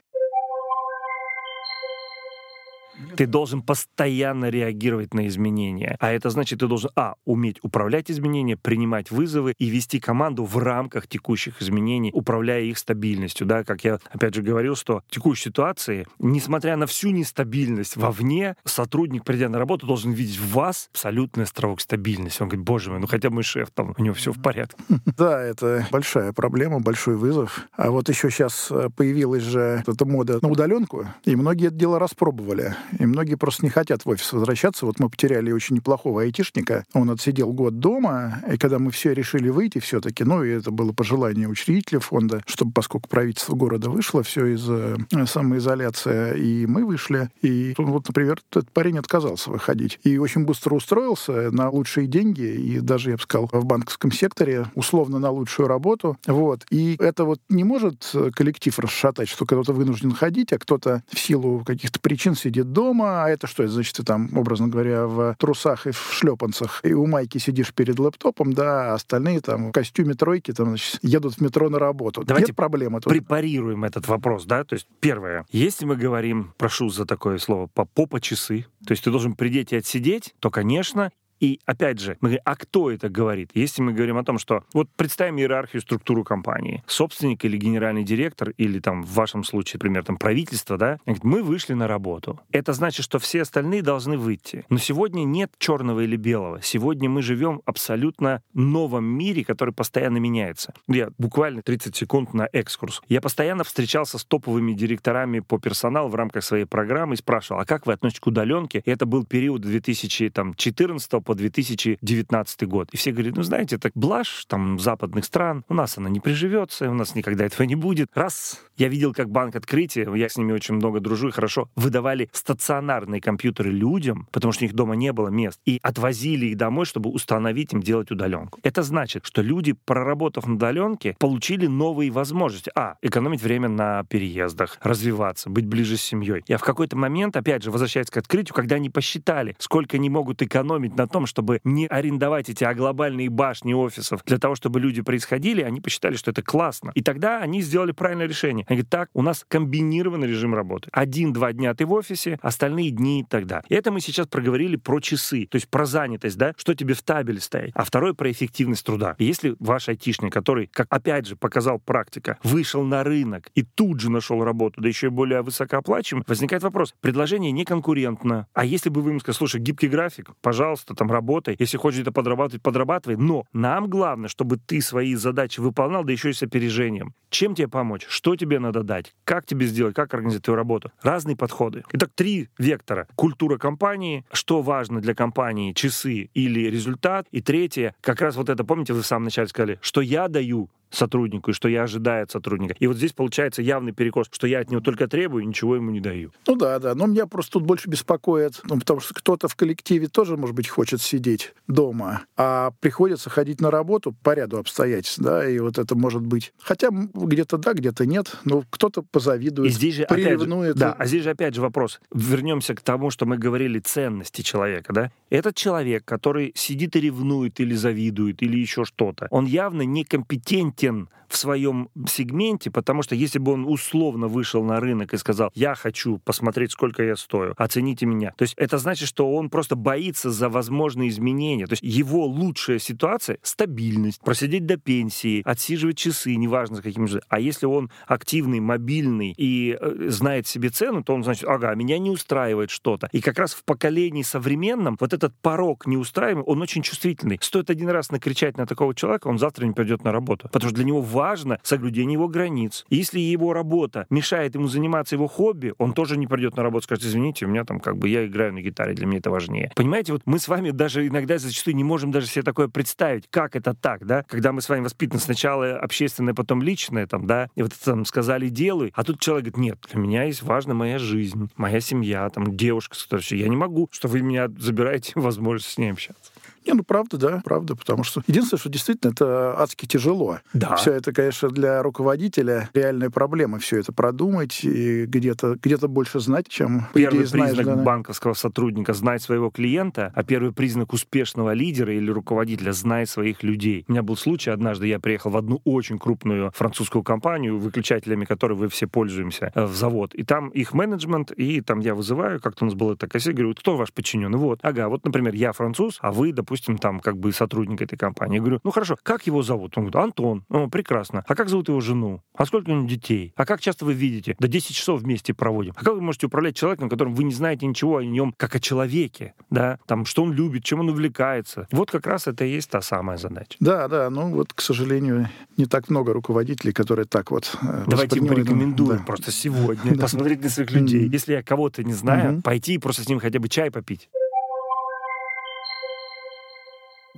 ты 3.16 3.26
должен 3.26 3.62
постоянно 3.62 4.50
реагировать 4.50 5.14
на 5.14 5.28
изменения. 5.28 5.98
А 6.00 6.12
это 6.12 6.30
значит, 6.30 6.60
ты 6.60 6.68
должен, 6.68 6.92
а, 6.96 7.16
уметь 7.26 7.58
управлять 7.62 8.12
изменениями, 8.12 8.60
принимать 8.62 9.12
вызовы 9.12 9.54
и 9.58 9.68
вести 9.68 10.00
команду 10.00 10.44
в 10.44 10.58
рамках 10.58 11.08
текущих 11.08 11.62
изменений, 11.62 12.12
управляя 12.14 12.62
их 12.62 12.78
стабильностью. 12.78 13.48
Да, 13.48 13.64
как 13.64 13.84
я, 13.84 14.00
опять 14.10 14.36
же, 14.36 14.42
говорил, 14.42 14.76
что 14.76 15.02
в 15.08 15.14
текущей 15.14 15.46
ситуации, 15.46 16.08
несмотря 16.20 16.76
на 16.76 16.88
всю 16.88 17.12
нестабильность 17.12 17.98
вовне, 17.98 18.56
сотрудник, 18.66 19.24
придя 19.24 19.50
на 19.50 19.60
работу, 19.60 19.86
должен 19.86 20.12
видеть 20.12 20.38
в 20.38 20.54
вас 20.54 20.90
абсолютный 20.92 21.44
островок 21.44 21.82
стабильности. 21.82 22.42
Он 22.42 22.50
говорит, 22.50 22.66
боже 22.66 22.92
мой, 22.92 23.00
ну 23.00 23.08
хотя 23.08 23.30
бы 23.30 23.44
шеф, 23.44 23.70
там, 23.74 23.94
у 23.98 24.02
него 24.02 24.16
все 24.16 24.32
в 24.32 24.42
порядке. 24.42 24.78
Да, 25.18 25.42
это 25.42 25.88
большая 25.92 26.34
проблема, 26.34 26.82
большой 26.82 27.16
вызов. 27.16 27.68
А 27.78 27.90
вот 27.90 28.10
еще 28.10 28.30
сейчас 28.30 28.68
э, 28.70 28.90
появилась 28.96 29.44
же 29.44 29.84
эта 29.88 30.06
мода 30.06 30.40
на 30.42 30.50
удаленку, 30.50 31.08
и 31.24 31.36
многие 31.36 31.68
это 31.68 31.76
дело 31.76 32.00
распробовали. 32.00 32.76
И 33.00 33.06
многие 33.06 33.36
просто 33.36 33.66
не 33.66 33.70
хотят 33.70 34.06
в 34.06 34.10
офис 34.10 34.32
возвращаться. 34.34 34.86
Вот 34.86 35.00
мы 35.00 35.10
потеряли 35.10 35.52
очень 35.52 35.76
неплохого 35.76 36.22
айтишника. 36.22 36.86
Он 36.94 37.10
отсидел 37.10 37.52
год 37.54 37.80
дома, 37.80 38.42
и 38.52 38.58
когда 38.58 38.80
мы 38.80 38.92
все 38.92 39.14
решили 39.14 39.50
выйти 39.50 39.80
все-таки, 39.80 40.24
ну, 40.24 40.44
и 40.44 40.50
это 40.50 40.72
было 40.72 40.92
пожелание 40.92 41.48
учредителя 41.48 42.00
фонда, 42.00 42.42
чтобы, 42.46 42.72
поскольку 42.72 43.10
правительство 43.10 43.56
города 43.56 43.90
вышло, 43.90 44.24
все 44.24 44.48
из 44.48 44.66
э, 44.70 44.98
самоизоляции, 45.26 46.40
и 46.40 46.66
мы 46.66 46.86
вышли. 46.86 47.30
И 47.42 47.74
вот, 47.78 48.08
например, 48.08 48.40
этот 48.52 48.72
парень 48.72 48.98
отказался 48.98 49.50
выходить. 49.50 50.00
И 50.04 50.18
очень 50.18 50.46
быстро 50.46 50.76
устроился 50.76 51.52
на 51.52 51.70
лучшие 51.70 52.08
деньги, 52.08 52.44
и 52.44 52.80
даже, 52.80 53.12
я 53.12 53.16
бы 53.18 53.22
сказал, 53.22 53.50
в 53.52 53.66
банковском 53.66 54.12
секторе, 54.12 54.68
условно 54.76 55.20
на 55.20 55.32
лучшую 55.32 55.68
работу. 55.68 56.18
Вот. 56.26 56.66
И 56.70 56.96
это 57.00 57.26
вот 57.26 57.40
не 57.50 57.64
может 57.64 58.12
коллектив 58.36 58.78
расшатать, 58.80 59.30
что 59.30 59.46
кто-то 59.46 59.74
вынужден 59.74 60.12
ходить, 60.12 60.54
а 60.54 60.60
кто-то 60.60 61.04
в 61.12 61.20
силу 61.20 61.64
каких-то 61.66 62.00
причин 62.00 62.36
сидит 62.36 62.72
дома, 62.76 63.24
а 63.24 63.30
это 63.30 63.48
что? 63.48 63.64
Это 63.64 63.72
значит, 63.72 63.96
ты 63.96 64.04
там, 64.04 64.30
образно 64.38 64.68
говоря, 64.68 65.08
в 65.08 65.36
трусах 65.40 65.88
и 65.88 65.92
в 65.92 66.12
шлепанцах, 66.12 66.82
и 66.84 66.94
у 66.94 67.08
майки 67.08 67.40
сидишь 67.40 67.74
перед 67.74 67.98
лэптопом, 67.98 68.54
да, 68.54 68.92
а 68.92 68.94
остальные 68.96 69.40
там 69.42 69.70
в 69.70 69.72
костюме 69.72 70.14
тройки 70.14 70.52
там, 70.52 70.68
значит, 70.68 71.00
едут 71.02 71.36
в 71.36 71.42
метро 71.42 71.70
на 71.70 71.80
работу. 71.80 72.24
Давайте 72.24 72.52
Нет 72.52 72.56
проблемы 72.56 73.00
тут. 73.00 73.12
препарируем 73.12 73.84
этот 73.86 74.08
вопрос, 74.08 74.46
да, 74.46 74.64
то 74.64 74.76
есть 74.76 74.88
первое, 75.00 75.46
если 75.50 75.86
мы 75.86 75.96
говорим, 75.96 76.54
прошу 76.58 76.90
за 76.90 77.06
такое 77.06 77.38
слово, 77.40 77.68
по 77.74 77.86
попа 77.86 78.20
часы, 78.20 78.66
то 78.86 78.92
есть 78.92 79.04
ты 79.04 79.10
должен 79.10 79.34
придеть 79.34 79.72
и 79.72 79.78
отсидеть, 79.78 80.36
то, 80.40 80.52
конечно, 80.52 81.12
и 81.40 81.60
опять 81.66 82.00
же, 82.00 82.18
мы 82.22 82.30
говорим, 82.30 82.42
а 82.46 82.56
кто 82.56 82.92
это 82.92 83.10
говорит? 83.10 83.52
Если 83.54 83.82
мы 83.82 83.94
говорим 83.94 84.18
о 84.18 84.24
том, 84.24 84.38
что 84.38 84.64
вот 84.74 84.90
представим 84.96 85.38
иерархию, 85.38 85.82
структуру 85.82 86.24
компании, 86.24 86.84
собственник 86.88 87.44
или 87.46 87.58
генеральный 87.58 88.04
директор, 88.04 88.50
или 88.58 88.80
там 88.80 89.04
в 89.04 89.14
вашем 89.14 89.44
случае, 89.44 89.78
например, 89.78 90.04
там 90.04 90.18
правительство, 90.18 90.78
да, 90.78 91.00
говорит, 91.06 91.24
мы 91.24 91.44
вышли 91.44 91.74
на 91.74 91.88
работу. 91.88 92.40
Это 92.52 92.74
значит, 92.74 93.04
что 93.04 93.20
все 93.20 93.42
остальные 93.42 93.82
должны 93.82 94.18
выйти. 94.18 94.66
Но 94.70 94.78
сегодня 94.78 95.24
нет 95.24 95.52
черного 95.58 96.02
или 96.02 96.16
белого. 96.16 96.62
Сегодня 96.62 97.10
мы 97.10 97.22
живем 97.22 97.58
в 97.58 97.62
абсолютно 97.66 98.42
новом 98.54 99.06
мире, 99.06 99.44
который 99.44 99.74
постоянно 99.74 100.18
меняется. 100.18 100.74
Я 100.88 101.10
буквально 101.18 101.62
30 101.62 101.96
секунд 101.96 102.34
на 102.34 102.48
экскурс. 102.52 103.02
Я 103.10 103.22
постоянно 103.22 103.64
встречался 103.64 104.18
с 104.18 104.26
топовыми 104.26 104.74
директорами 104.74 105.40
по 105.40 105.60
персоналу 105.60 106.10
в 106.10 106.16
рамках 106.16 106.44
своей 106.44 106.66
программы 106.66 107.16
и 107.16 107.18
спрашивал, 107.18 107.62
а 107.62 107.66
как 107.66 107.86
вы 107.86 107.94
относитесь 107.94 108.20
к 108.22 108.28
удаленке? 108.28 108.82
И 108.86 108.90
это 108.90 109.06
был 109.06 109.26
период 109.26 109.62
2014 109.62 111.25
по 111.26 111.36
2019 111.36 112.68
год. 112.68 112.90
И 112.92 112.98
все 112.98 113.12
говорят, 113.12 113.36
ну, 113.36 113.44
знаете, 113.44 113.76
это 113.76 113.92
блажь 113.96 114.46
там 114.48 114.80
западных 114.80 115.26
стран, 115.26 115.64
у 115.68 115.74
нас 115.74 115.98
она 115.98 116.10
не 116.10 116.20
приживется, 116.20 116.90
у 116.90 116.94
нас 116.94 117.16
никогда 117.16 117.46
этого 117.46 117.66
не 117.66 117.76
будет. 117.76 118.10
Раз 118.14 118.62
я 118.78 118.88
видел, 118.88 119.14
как 119.14 119.30
банк 119.30 119.56
открытия, 119.56 120.10
я 120.16 120.30
с 120.30 120.38
ними 120.38 120.54
очень 120.54 120.76
много 120.76 121.00
дружу 121.00 121.30
и 121.30 121.32
хорошо, 121.32 121.70
выдавали 121.76 122.30
стационарные 122.32 123.22
компьютеры 123.22 123.72
людям, 123.72 124.28
потому 124.32 124.52
что 124.52 124.64
у 124.64 124.68
них 124.68 124.76
дома 124.76 124.96
не 124.96 125.12
было 125.12 125.30
мест, 125.30 125.60
и 125.66 125.80
отвозили 125.82 126.48
их 126.48 126.58
домой, 126.58 126.86
чтобы 126.86 127.10
установить 127.10 127.74
им 127.74 127.82
делать 127.82 128.12
удаленку. 128.12 128.60
Это 128.64 128.84
значит, 128.84 129.26
что 129.26 129.42
люди, 129.42 129.74
проработав 129.74 130.48
на 130.48 130.56
удаленке, 130.56 131.16
получили 131.20 131.68
новые 131.68 132.12
возможности. 132.12 132.72
А, 132.76 132.96
экономить 133.02 133.42
время 133.42 133.70
на 133.70 134.04
переездах, 134.04 134.78
развиваться, 134.82 135.50
быть 135.50 135.66
ближе 135.66 135.98
с 135.98 136.02
семьей. 136.02 136.44
Я 136.48 136.58
в 136.58 136.64
какой-то 136.64 136.96
момент, 136.96 137.36
опять 137.36 137.64
же, 137.64 137.72
возвращаясь 137.72 138.10
к 138.10 138.18
открытию, 138.18 138.54
когда 138.54 138.76
они 138.76 138.90
посчитали, 138.90 139.56
сколько 139.60 139.98
они 139.98 140.10
могут 140.10 140.42
экономить 140.42 140.96
на 140.96 141.08
том, 141.16 141.28
чтобы 141.28 141.62
не 141.64 141.88
арендовать 141.88 142.50
эти 142.50 142.66
глобальные 142.74 143.30
башни 143.30 143.74
офисов 143.74 144.22
для 144.26 144.38
того, 144.38 144.56
чтобы 144.56 144.82
люди 144.82 145.02
происходили, 145.02 145.62
они 145.62 145.80
посчитали, 145.80 146.18
что 146.18 146.32
это 146.32 146.42
классно. 146.42 146.92
И 146.94 147.02
тогда 147.02 147.40
они 147.40 147.62
сделали 147.62 147.94
правильное 147.94 148.28
решение. 148.28 148.66
Они 148.68 148.80
говорят, 148.80 148.90
так, 148.90 149.10
у 149.14 149.22
нас 149.22 149.46
комбинированный 149.48 150.28
режим 150.28 150.54
работы. 150.54 150.90
Один-два 150.92 151.54
дня 151.54 151.74
ты 151.74 151.86
в 151.86 151.94
офисе, 151.94 152.38
остальные 152.42 152.90
дни 152.90 153.26
тогда. 153.30 153.64
И 153.70 153.76
это 153.76 153.94
мы 153.94 154.02
сейчас 154.02 154.28
проговорили 154.28 154.76
про 154.76 155.00
часы, 155.00 155.48
то 155.50 155.56
есть 155.56 155.70
про 155.70 155.86
занятость, 155.86 156.38
да, 156.38 156.54
что 156.58 156.74
тебе 156.74 156.94
в 156.94 157.02
табеле 157.02 157.40
стоит. 157.40 157.72
А 157.76 157.86
второй 157.86 158.14
про 158.14 158.30
эффективность 158.30 158.86
труда. 158.86 159.16
И 159.18 159.24
если 159.24 159.56
ваш 159.60 159.88
айтишник, 159.88 160.34
который, 160.34 160.68
как 160.68 160.88
опять 160.90 161.28
же 161.28 161.38
показал 161.38 161.80
практика, 161.80 162.40
вышел 162.44 162.84
на 162.84 163.06
рынок 163.06 163.52
и 163.56 163.64
тут 163.64 164.02
же 164.02 164.12
нашел 164.12 164.44
работу, 164.44 164.82
да 164.82 164.90
еще 164.90 165.08
и 165.08 165.12
более 165.12 165.42
высокооплачиваемый, 165.44 166.26
возникает 166.28 166.64
вопрос, 166.64 166.94
предложение 167.00 167.54
не 167.54 167.64
конкурентно. 167.64 168.48
А 168.54 168.66
если 168.66 168.90
бы 168.90 169.02
вы 169.02 169.12
ему 169.12 169.22
сказали, 169.22 169.38
слушай, 169.38 169.62
гибкий 169.62 169.88
график, 169.88 170.32
пожалуйста, 170.42 170.94
там 170.94 171.05
работай, 171.12 171.56
если 171.60 171.78
хочешь 171.78 172.02
это 172.02 172.12
подрабатывать, 172.12 172.62
подрабатывай, 172.62 173.18
но 173.18 173.46
нам 173.54 173.90
главное, 173.90 174.30
чтобы 174.30 174.58
ты 174.58 174.82
свои 174.82 175.16
задачи 175.16 175.60
выполнял, 175.60 176.04
да 176.04 176.12
еще 176.12 176.30
и 176.30 176.34
с 176.34 176.44
опережением. 176.44 177.14
Чем 177.30 177.56
тебе 177.56 177.68
помочь? 177.68 178.06
Что 178.08 178.36
тебе 178.36 178.60
надо 178.60 178.84
дать? 178.84 179.14
Как 179.24 179.46
тебе 179.46 179.66
сделать? 179.66 179.96
Как 179.96 180.14
организовать 180.14 180.44
твою 180.44 180.56
работу? 180.56 180.92
Разные 181.02 181.36
подходы. 181.36 181.84
Итак, 181.92 182.12
три 182.16 182.50
вектора. 182.58 183.08
Культура 183.16 183.58
компании, 183.58 184.26
что 184.32 184.62
важно 184.62 185.02
для 185.02 185.14
компании, 185.14 185.74
часы 185.74 186.30
или 186.34 186.70
результат. 186.70 187.28
И 187.32 187.42
третье, 187.42 187.94
как 188.02 188.22
раз 188.22 188.36
вот 188.36 188.50
это, 188.50 188.64
помните, 188.64 188.94
вы 188.94 189.02
в 189.02 189.06
самом 189.06 189.26
начале 189.26 189.48
сказали, 189.48 189.80
что 189.82 190.02
я 190.02 190.28
даю 190.28 190.70
сотруднику 190.90 191.52
и 191.52 191.54
что 191.54 191.68
я 191.68 191.84
ожидаю 191.84 192.24
от 192.24 192.32
сотрудника. 192.32 192.76
И 192.80 192.88
вот 192.88 192.98
здесь 192.98 193.14
получается 193.14 193.62
явный 193.62 193.92
перекос, 193.92 194.28
что 194.32 194.48
я 194.48 194.60
от 194.60 194.70
него 194.72 194.82
только 194.82 195.08
требую, 195.08 195.48
ничего 195.48 195.76
ему 195.76 195.92
не 195.92 196.00
даю. 196.00 196.32
Ну 196.48 196.56
да, 196.56 196.80
да. 196.80 196.96
Но 196.96 197.08
меня 197.08 197.26
просто 197.28 197.54
тут 197.54 197.64
больше 197.64 197.90
беспокоит, 197.90 198.62
ну, 198.66 198.80
потому 198.80 199.00
что 199.00 199.14
кто-то 199.14 199.48
в 199.48 199.56
коллективе 199.56 200.08
тоже, 200.08 200.38
может 200.38 200.56
быть, 200.56 200.68
хочет 200.68 201.02
сидеть 201.02 201.54
дома, 201.68 202.24
а 202.38 202.72
приходится 202.80 203.30
ходить 203.30 203.62
на 203.62 203.72
работу 203.72 204.16
по 204.24 204.34
ряду 204.34 204.58
обстоятельств, 204.58 205.20
да, 205.20 205.48
и 205.48 205.60
вот 205.60 205.78
это 205.78 205.96
может 205.96 206.22
быть... 206.22 206.54
Хотя 206.62 206.90
где-то 206.92 207.58
да, 207.58 207.74
где-то 207.74 208.06
нет, 208.06 208.38
но 208.44 208.64
кто-то 208.70 209.02
позавидует, 209.02 209.72
и 209.72 209.74
здесь 209.74 209.96
же, 209.96 210.06
приревнует. 210.08 210.76
Же, 210.76 210.80
да, 210.80 210.94
а 210.94 211.06
здесь 211.06 211.24
же 211.24 211.32
опять 211.32 211.56
же 211.56 211.62
вопрос. 211.62 212.00
Вернемся 212.14 212.76
к 212.76 212.82
тому, 212.82 213.10
что 213.10 213.26
мы 213.26 213.38
говорили, 213.38 213.80
ценности 213.80 214.42
человека, 214.42 214.94
да? 214.94 215.12
Этот 215.30 215.56
человек, 215.56 216.06
который 216.06 216.52
сидит 216.56 216.96
и 216.96 217.02
ревнует 217.02 217.60
или 217.60 217.74
завидует, 217.74 218.42
или 218.42 218.58
еще 218.58 218.86
что-то, 218.86 219.28
он 219.32 219.46
явно 219.46 219.82
некомпетентен 219.84 220.75
компетентен 220.76 221.10
в 221.36 221.38
своем 221.38 221.90
сегменте, 222.08 222.72
потому 222.72 223.04
что 223.04 223.14
если 223.14 223.40
бы 223.40 223.52
он 223.52 223.66
условно 223.66 224.28
вышел 224.28 224.64
на 224.64 224.80
рынок 224.80 225.14
и 225.14 225.18
сказал, 225.18 225.52
я 225.54 225.76
хочу 225.76 226.18
посмотреть, 226.20 226.72
сколько 226.72 227.04
я 227.04 227.18
стою, 227.18 227.54
оцените 227.58 228.06
меня. 228.06 228.34
То 228.38 228.44
есть 228.44 228.54
это 228.56 228.78
значит, 228.78 229.10
что 229.10 229.36
он 229.36 229.50
просто 229.50 229.76
боится 229.76 230.32
за 230.32 230.48
возможные 230.48 231.10
изменения. 231.10 231.68
То 231.68 231.74
есть 231.74 231.84
его 231.84 232.26
лучшая 232.26 232.80
ситуация— 232.80 233.38
стабильность, 233.44 234.22
просидеть 234.22 234.66
до 234.66 234.78
пенсии, 234.78 235.42
отсиживать 235.44 235.98
часы, 235.98 236.36
неважно 236.36 236.78
за 236.78 236.82
каким 236.82 237.06
же. 237.06 237.22
А 237.28 237.42
если 237.42 237.66
он 237.66 237.92
активный, 238.08 238.62
мобильный 238.62 239.34
и 239.36 239.78
э, 239.78 240.08
знает 240.08 240.48
себе 240.48 240.70
цену, 240.70 241.04
то 241.04 241.14
он 241.14 241.26
значит, 241.26 241.50
ага, 241.50 241.76
меня 241.76 242.00
не 242.00 242.12
устраивает 242.12 242.70
что-то. 242.70 243.10
И 243.12 243.20
как 243.20 243.38
раз 243.40 243.54
в 243.54 243.66
поколении 243.66 244.22
современном 244.22 244.96
вот 245.02 245.12
этот 245.12 245.36
порог 245.42 245.86
неустраиваемый, 245.86 246.46
он 246.46 246.62
очень 246.62 246.82
чувствительный. 246.82 247.40
Стоит 247.42 247.70
один 247.70 247.90
раз 247.90 248.10
накричать 248.10 248.58
на 248.58 248.66
такого 248.66 248.96
человека, 248.96 249.28
он 249.28 249.38
завтра 249.38 249.66
не 249.66 249.74
пойдет 249.74 250.06
на 250.06 250.14
работу. 250.14 250.48
Потому 250.54 250.70
что 250.70 250.76
для 250.78 250.86
него 250.86 251.02
важно 251.26 251.60
соблюдение 251.64 252.14
его 252.14 252.28
границ. 252.28 252.86
если 252.90 253.20
его 253.20 253.52
работа 253.52 254.06
мешает 254.12 254.54
ему 254.54 254.68
заниматься 254.68 255.16
его 255.16 255.28
хобби, 255.28 255.74
он 255.80 255.94
тоже 255.94 256.18
не 256.18 256.28
придет 256.28 256.56
на 256.56 256.62
работу, 256.62 256.84
скажет, 256.84 257.06
извините, 257.06 257.46
у 257.46 257.50
меня 257.50 257.66
там 257.66 257.80
как 257.80 257.98
бы 257.98 258.08
я 258.10 258.28
играю 258.28 258.54
на 258.54 258.62
гитаре, 258.62 258.94
для 258.94 259.08
меня 259.08 259.18
это 259.18 259.32
важнее. 259.32 259.72
Понимаете, 259.76 260.14
вот 260.14 260.22
мы 260.26 260.38
с 260.38 260.48
вами 260.48 260.70
даже 260.70 261.08
иногда 261.08 261.40
зачастую 261.40 261.76
не 261.76 261.84
можем 261.84 262.12
даже 262.12 262.28
себе 262.28 262.44
такое 262.44 262.68
представить, 262.68 263.26
как 263.32 263.56
это 263.56 263.74
так, 263.74 264.06
да, 264.06 264.22
когда 264.28 264.52
мы 264.52 264.62
с 264.62 264.70
вами 264.70 264.84
воспитаны 264.84 265.20
сначала 265.20 265.80
общественное, 265.80 266.36
потом 266.36 266.62
личное, 266.62 267.08
там, 267.08 267.26
да, 267.26 267.50
и 267.56 267.64
вот 267.64 267.74
там 267.74 268.06
сказали 268.06 268.50
делай, 268.50 268.92
а 268.96 269.04
тут 269.04 269.20
человек 269.20 269.46
говорит, 269.46 269.58
нет, 269.58 269.80
для 269.92 270.00
меня 270.00 270.24
есть 270.26 270.44
важна 270.44 270.76
моя 270.76 271.00
жизнь, 271.00 271.50
моя 271.58 271.80
семья, 271.80 272.30
там, 272.30 272.56
девушка, 272.56 272.96
с 272.96 273.04
которой 273.04 273.40
я 273.40 273.48
не 273.48 273.58
могу, 273.58 273.90
что 273.92 274.08
вы 274.08 274.22
меня 274.22 274.48
забираете 274.60 275.14
возможность 275.20 275.74
с 275.74 275.78
ней 275.80 275.92
общаться. 275.92 276.32
Не, 276.66 276.74
ну 276.74 276.84
правда, 276.84 277.18
да, 277.18 277.42
правда, 277.44 277.76
потому 277.76 278.04
что 278.04 278.22
единственное, 278.28 278.60
что 278.60 278.70
действительно 278.70 279.12
это 279.12 279.60
адски 279.60 279.86
тяжело. 279.86 280.40
Да. 280.54 280.76
Все 280.76 280.92
это, 280.92 281.14
конечно, 281.14 281.50
для 281.50 281.84
руководителя 281.84 282.70
реальная 282.74 283.10
проблема, 283.10 283.60
все 283.60 283.80
это 283.80 283.94
продумать 283.94 284.64
и 284.64 285.06
где-то 285.06 285.58
где 285.62 285.78
больше 285.88 286.20
знать, 286.20 286.48
чем 286.48 286.88
Первый 286.94 287.26
идее, 287.26 287.32
признак 287.32 287.64
знаешь, 287.64 287.78
да, 287.78 287.84
банковского 287.84 288.34
сотрудника— 288.34 288.94
знать 288.96 289.22
своего 289.22 289.50
клиента, 289.50 290.12
а 290.16 290.24
первый 290.24 290.52
признак 290.52 290.94
успешного 290.94 291.54
лидера 291.54 291.94
или 291.94 292.10
руководителя— 292.10 292.72
знать 292.74 293.10
своих 293.10 293.44
людей. 293.44 293.86
У 293.88 293.92
меня 293.92 294.02
был 294.02 294.16
случай 294.16 294.50
однажды, 294.50 294.88
я 294.88 295.00
приехал 295.00 295.30
в 295.32 295.38
одну 295.38 295.62
очень 295.64 296.00
крупную 296.00 296.52
французскую 296.56 297.04
компанию, 297.04 297.60
выключателями 297.60 298.26
которой 298.26 298.54
вы 298.54 298.70
все 298.70 298.88
пользуемся, 298.88 299.52
э, 299.54 299.66
в 299.66 299.76
завод. 299.76 300.14
И 300.16 300.24
там 300.24 300.50
их 300.50 300.74
менеджмент, 300.74 301.32
и 301.32 301.62
там 301.62 301.80
я 301.80 301.94
вызываю, 301.94 302.40
как-то 302.40 302.66
у 302.66 302.68
нас 302.68 302.76
было 302.76 302.96
такая 302.96 303.22
говорю, 303.26 303.54
кто 303.54 303.76
ваш 303.76 303.92
подчиненный? 303.94 304.38
Вот. 304.38 304.60
Ага, 304.62 304.90
вот, 304.90 305.04
например, 305.06 305.34
я 305.34 305.52
француз, 305.52 305.98
а 306.02 306.12
вы, 306.12 306.32
допустим, 306.32 306.55
допустим, 306.56 306.78
там 306.78 307.00
как 307.02 307.18
бы 307.18 307.34
сотрудник 307.34 307.82
этой 307.82 307.98
компании. 307.98 308.36
Я 308.36 308.42
говорю, 308.42 308.60
ну 308.64 308.72
хорошо, 308.72 308.96
как 309.04 309.28
его 309.28 309.44
зовут? 309.44 309.78
Он 309.78 309.84
говорит, 309.84 309.96
Антон. 309.96 310.46
Ну, 310.50 310.70
прекрасно. 310.70 311.24
А 311.28 311.36
как 311.36 311.50
зовут 311.50 311.68
его 311.68 311.82
жену? 311.82 312.22
А 312.34 312.46
сколько 312.46 312.70
у 312.70 312.74
него 312.74 312.88
детей? 312.88 313.34
А 313.36 313.46
как 313.46 313.60
часто 313.60 313.84
вы 313.84 313.94
видите? 313.94 314.36
До 314.40 314.48
10 314.48 314.74
часов 314.74 315.02
вместе 315.02 315.34
проводим. 315.34 315.74
А 315.76 315.84
как 315.84 315.96
вы 315.96 316.02
можете 316.02 316.28
управлять 316.28 316.56
человеком, 316.56 316.90
которым 316.90 317.14
вы 317.14 317.26
не 317.26 317.34
знаете 317.34 317.66
ничего 317.66 317.98
о 317.98 318.04
нем, 318.04 318.34
как 318.38 318.56
о 318.56 318.60
человеке? 318.60 319.34
Да? 319.50 319.80
Там, 319.86 320.06
что 320.06 320.24
он 320.24 320.32
любит, 320.32 320.64
чем 320.64 320.80
он 320.80 320.90
увлекается? 320.90 321.68
Вот 321.72 321.92
как 321.92 322.08
раз 322.08 322.28
это 322.28 322.46
и 322.46 322.52
есть 322.52 322.70
та 322.70 322.82
самая 322.82 323.18
задача. 323.18 323.58
Да, 323.60 323.90
да. 323.90 324.10
Ну 324.10 324.30
вот, 324.30 324.54
к 324.54 324.62
сожалению, 324.62 325.30
не 325.58 325.66
так 325.66 325.90
много 325.90 326.14
руководителей, 326.14 326.72
которые 326.72 327.06
так 327.06 327.32
вот 327.32 327.58
э, 327.62 327.84
Давайте 327.88 328.20
им 328.20 328.28
порекомендуем 328.28 329.00
да. 329.00 329.04
просто 329.04 329.32
сегодня 329.32 329.98
посмотреть 330.00 330.42
на 330.42 330.50
своих 330.50 330.72
людей. 330.72 331.10
Если 331.10 331.34
я 331.34 331.44
кого-то 331.44 331.84
не 331.84 331.94
знаю, 331.94 332.42
пойти 332.42 332.76
и 332.76 332.78
просто 332.78 333.04
с 333.04 333.10
ним 333.10 333.20
хотя 333.20 333.40
бы 333.40 333.50
чай 333.50 333.72
попить 333.72 334.10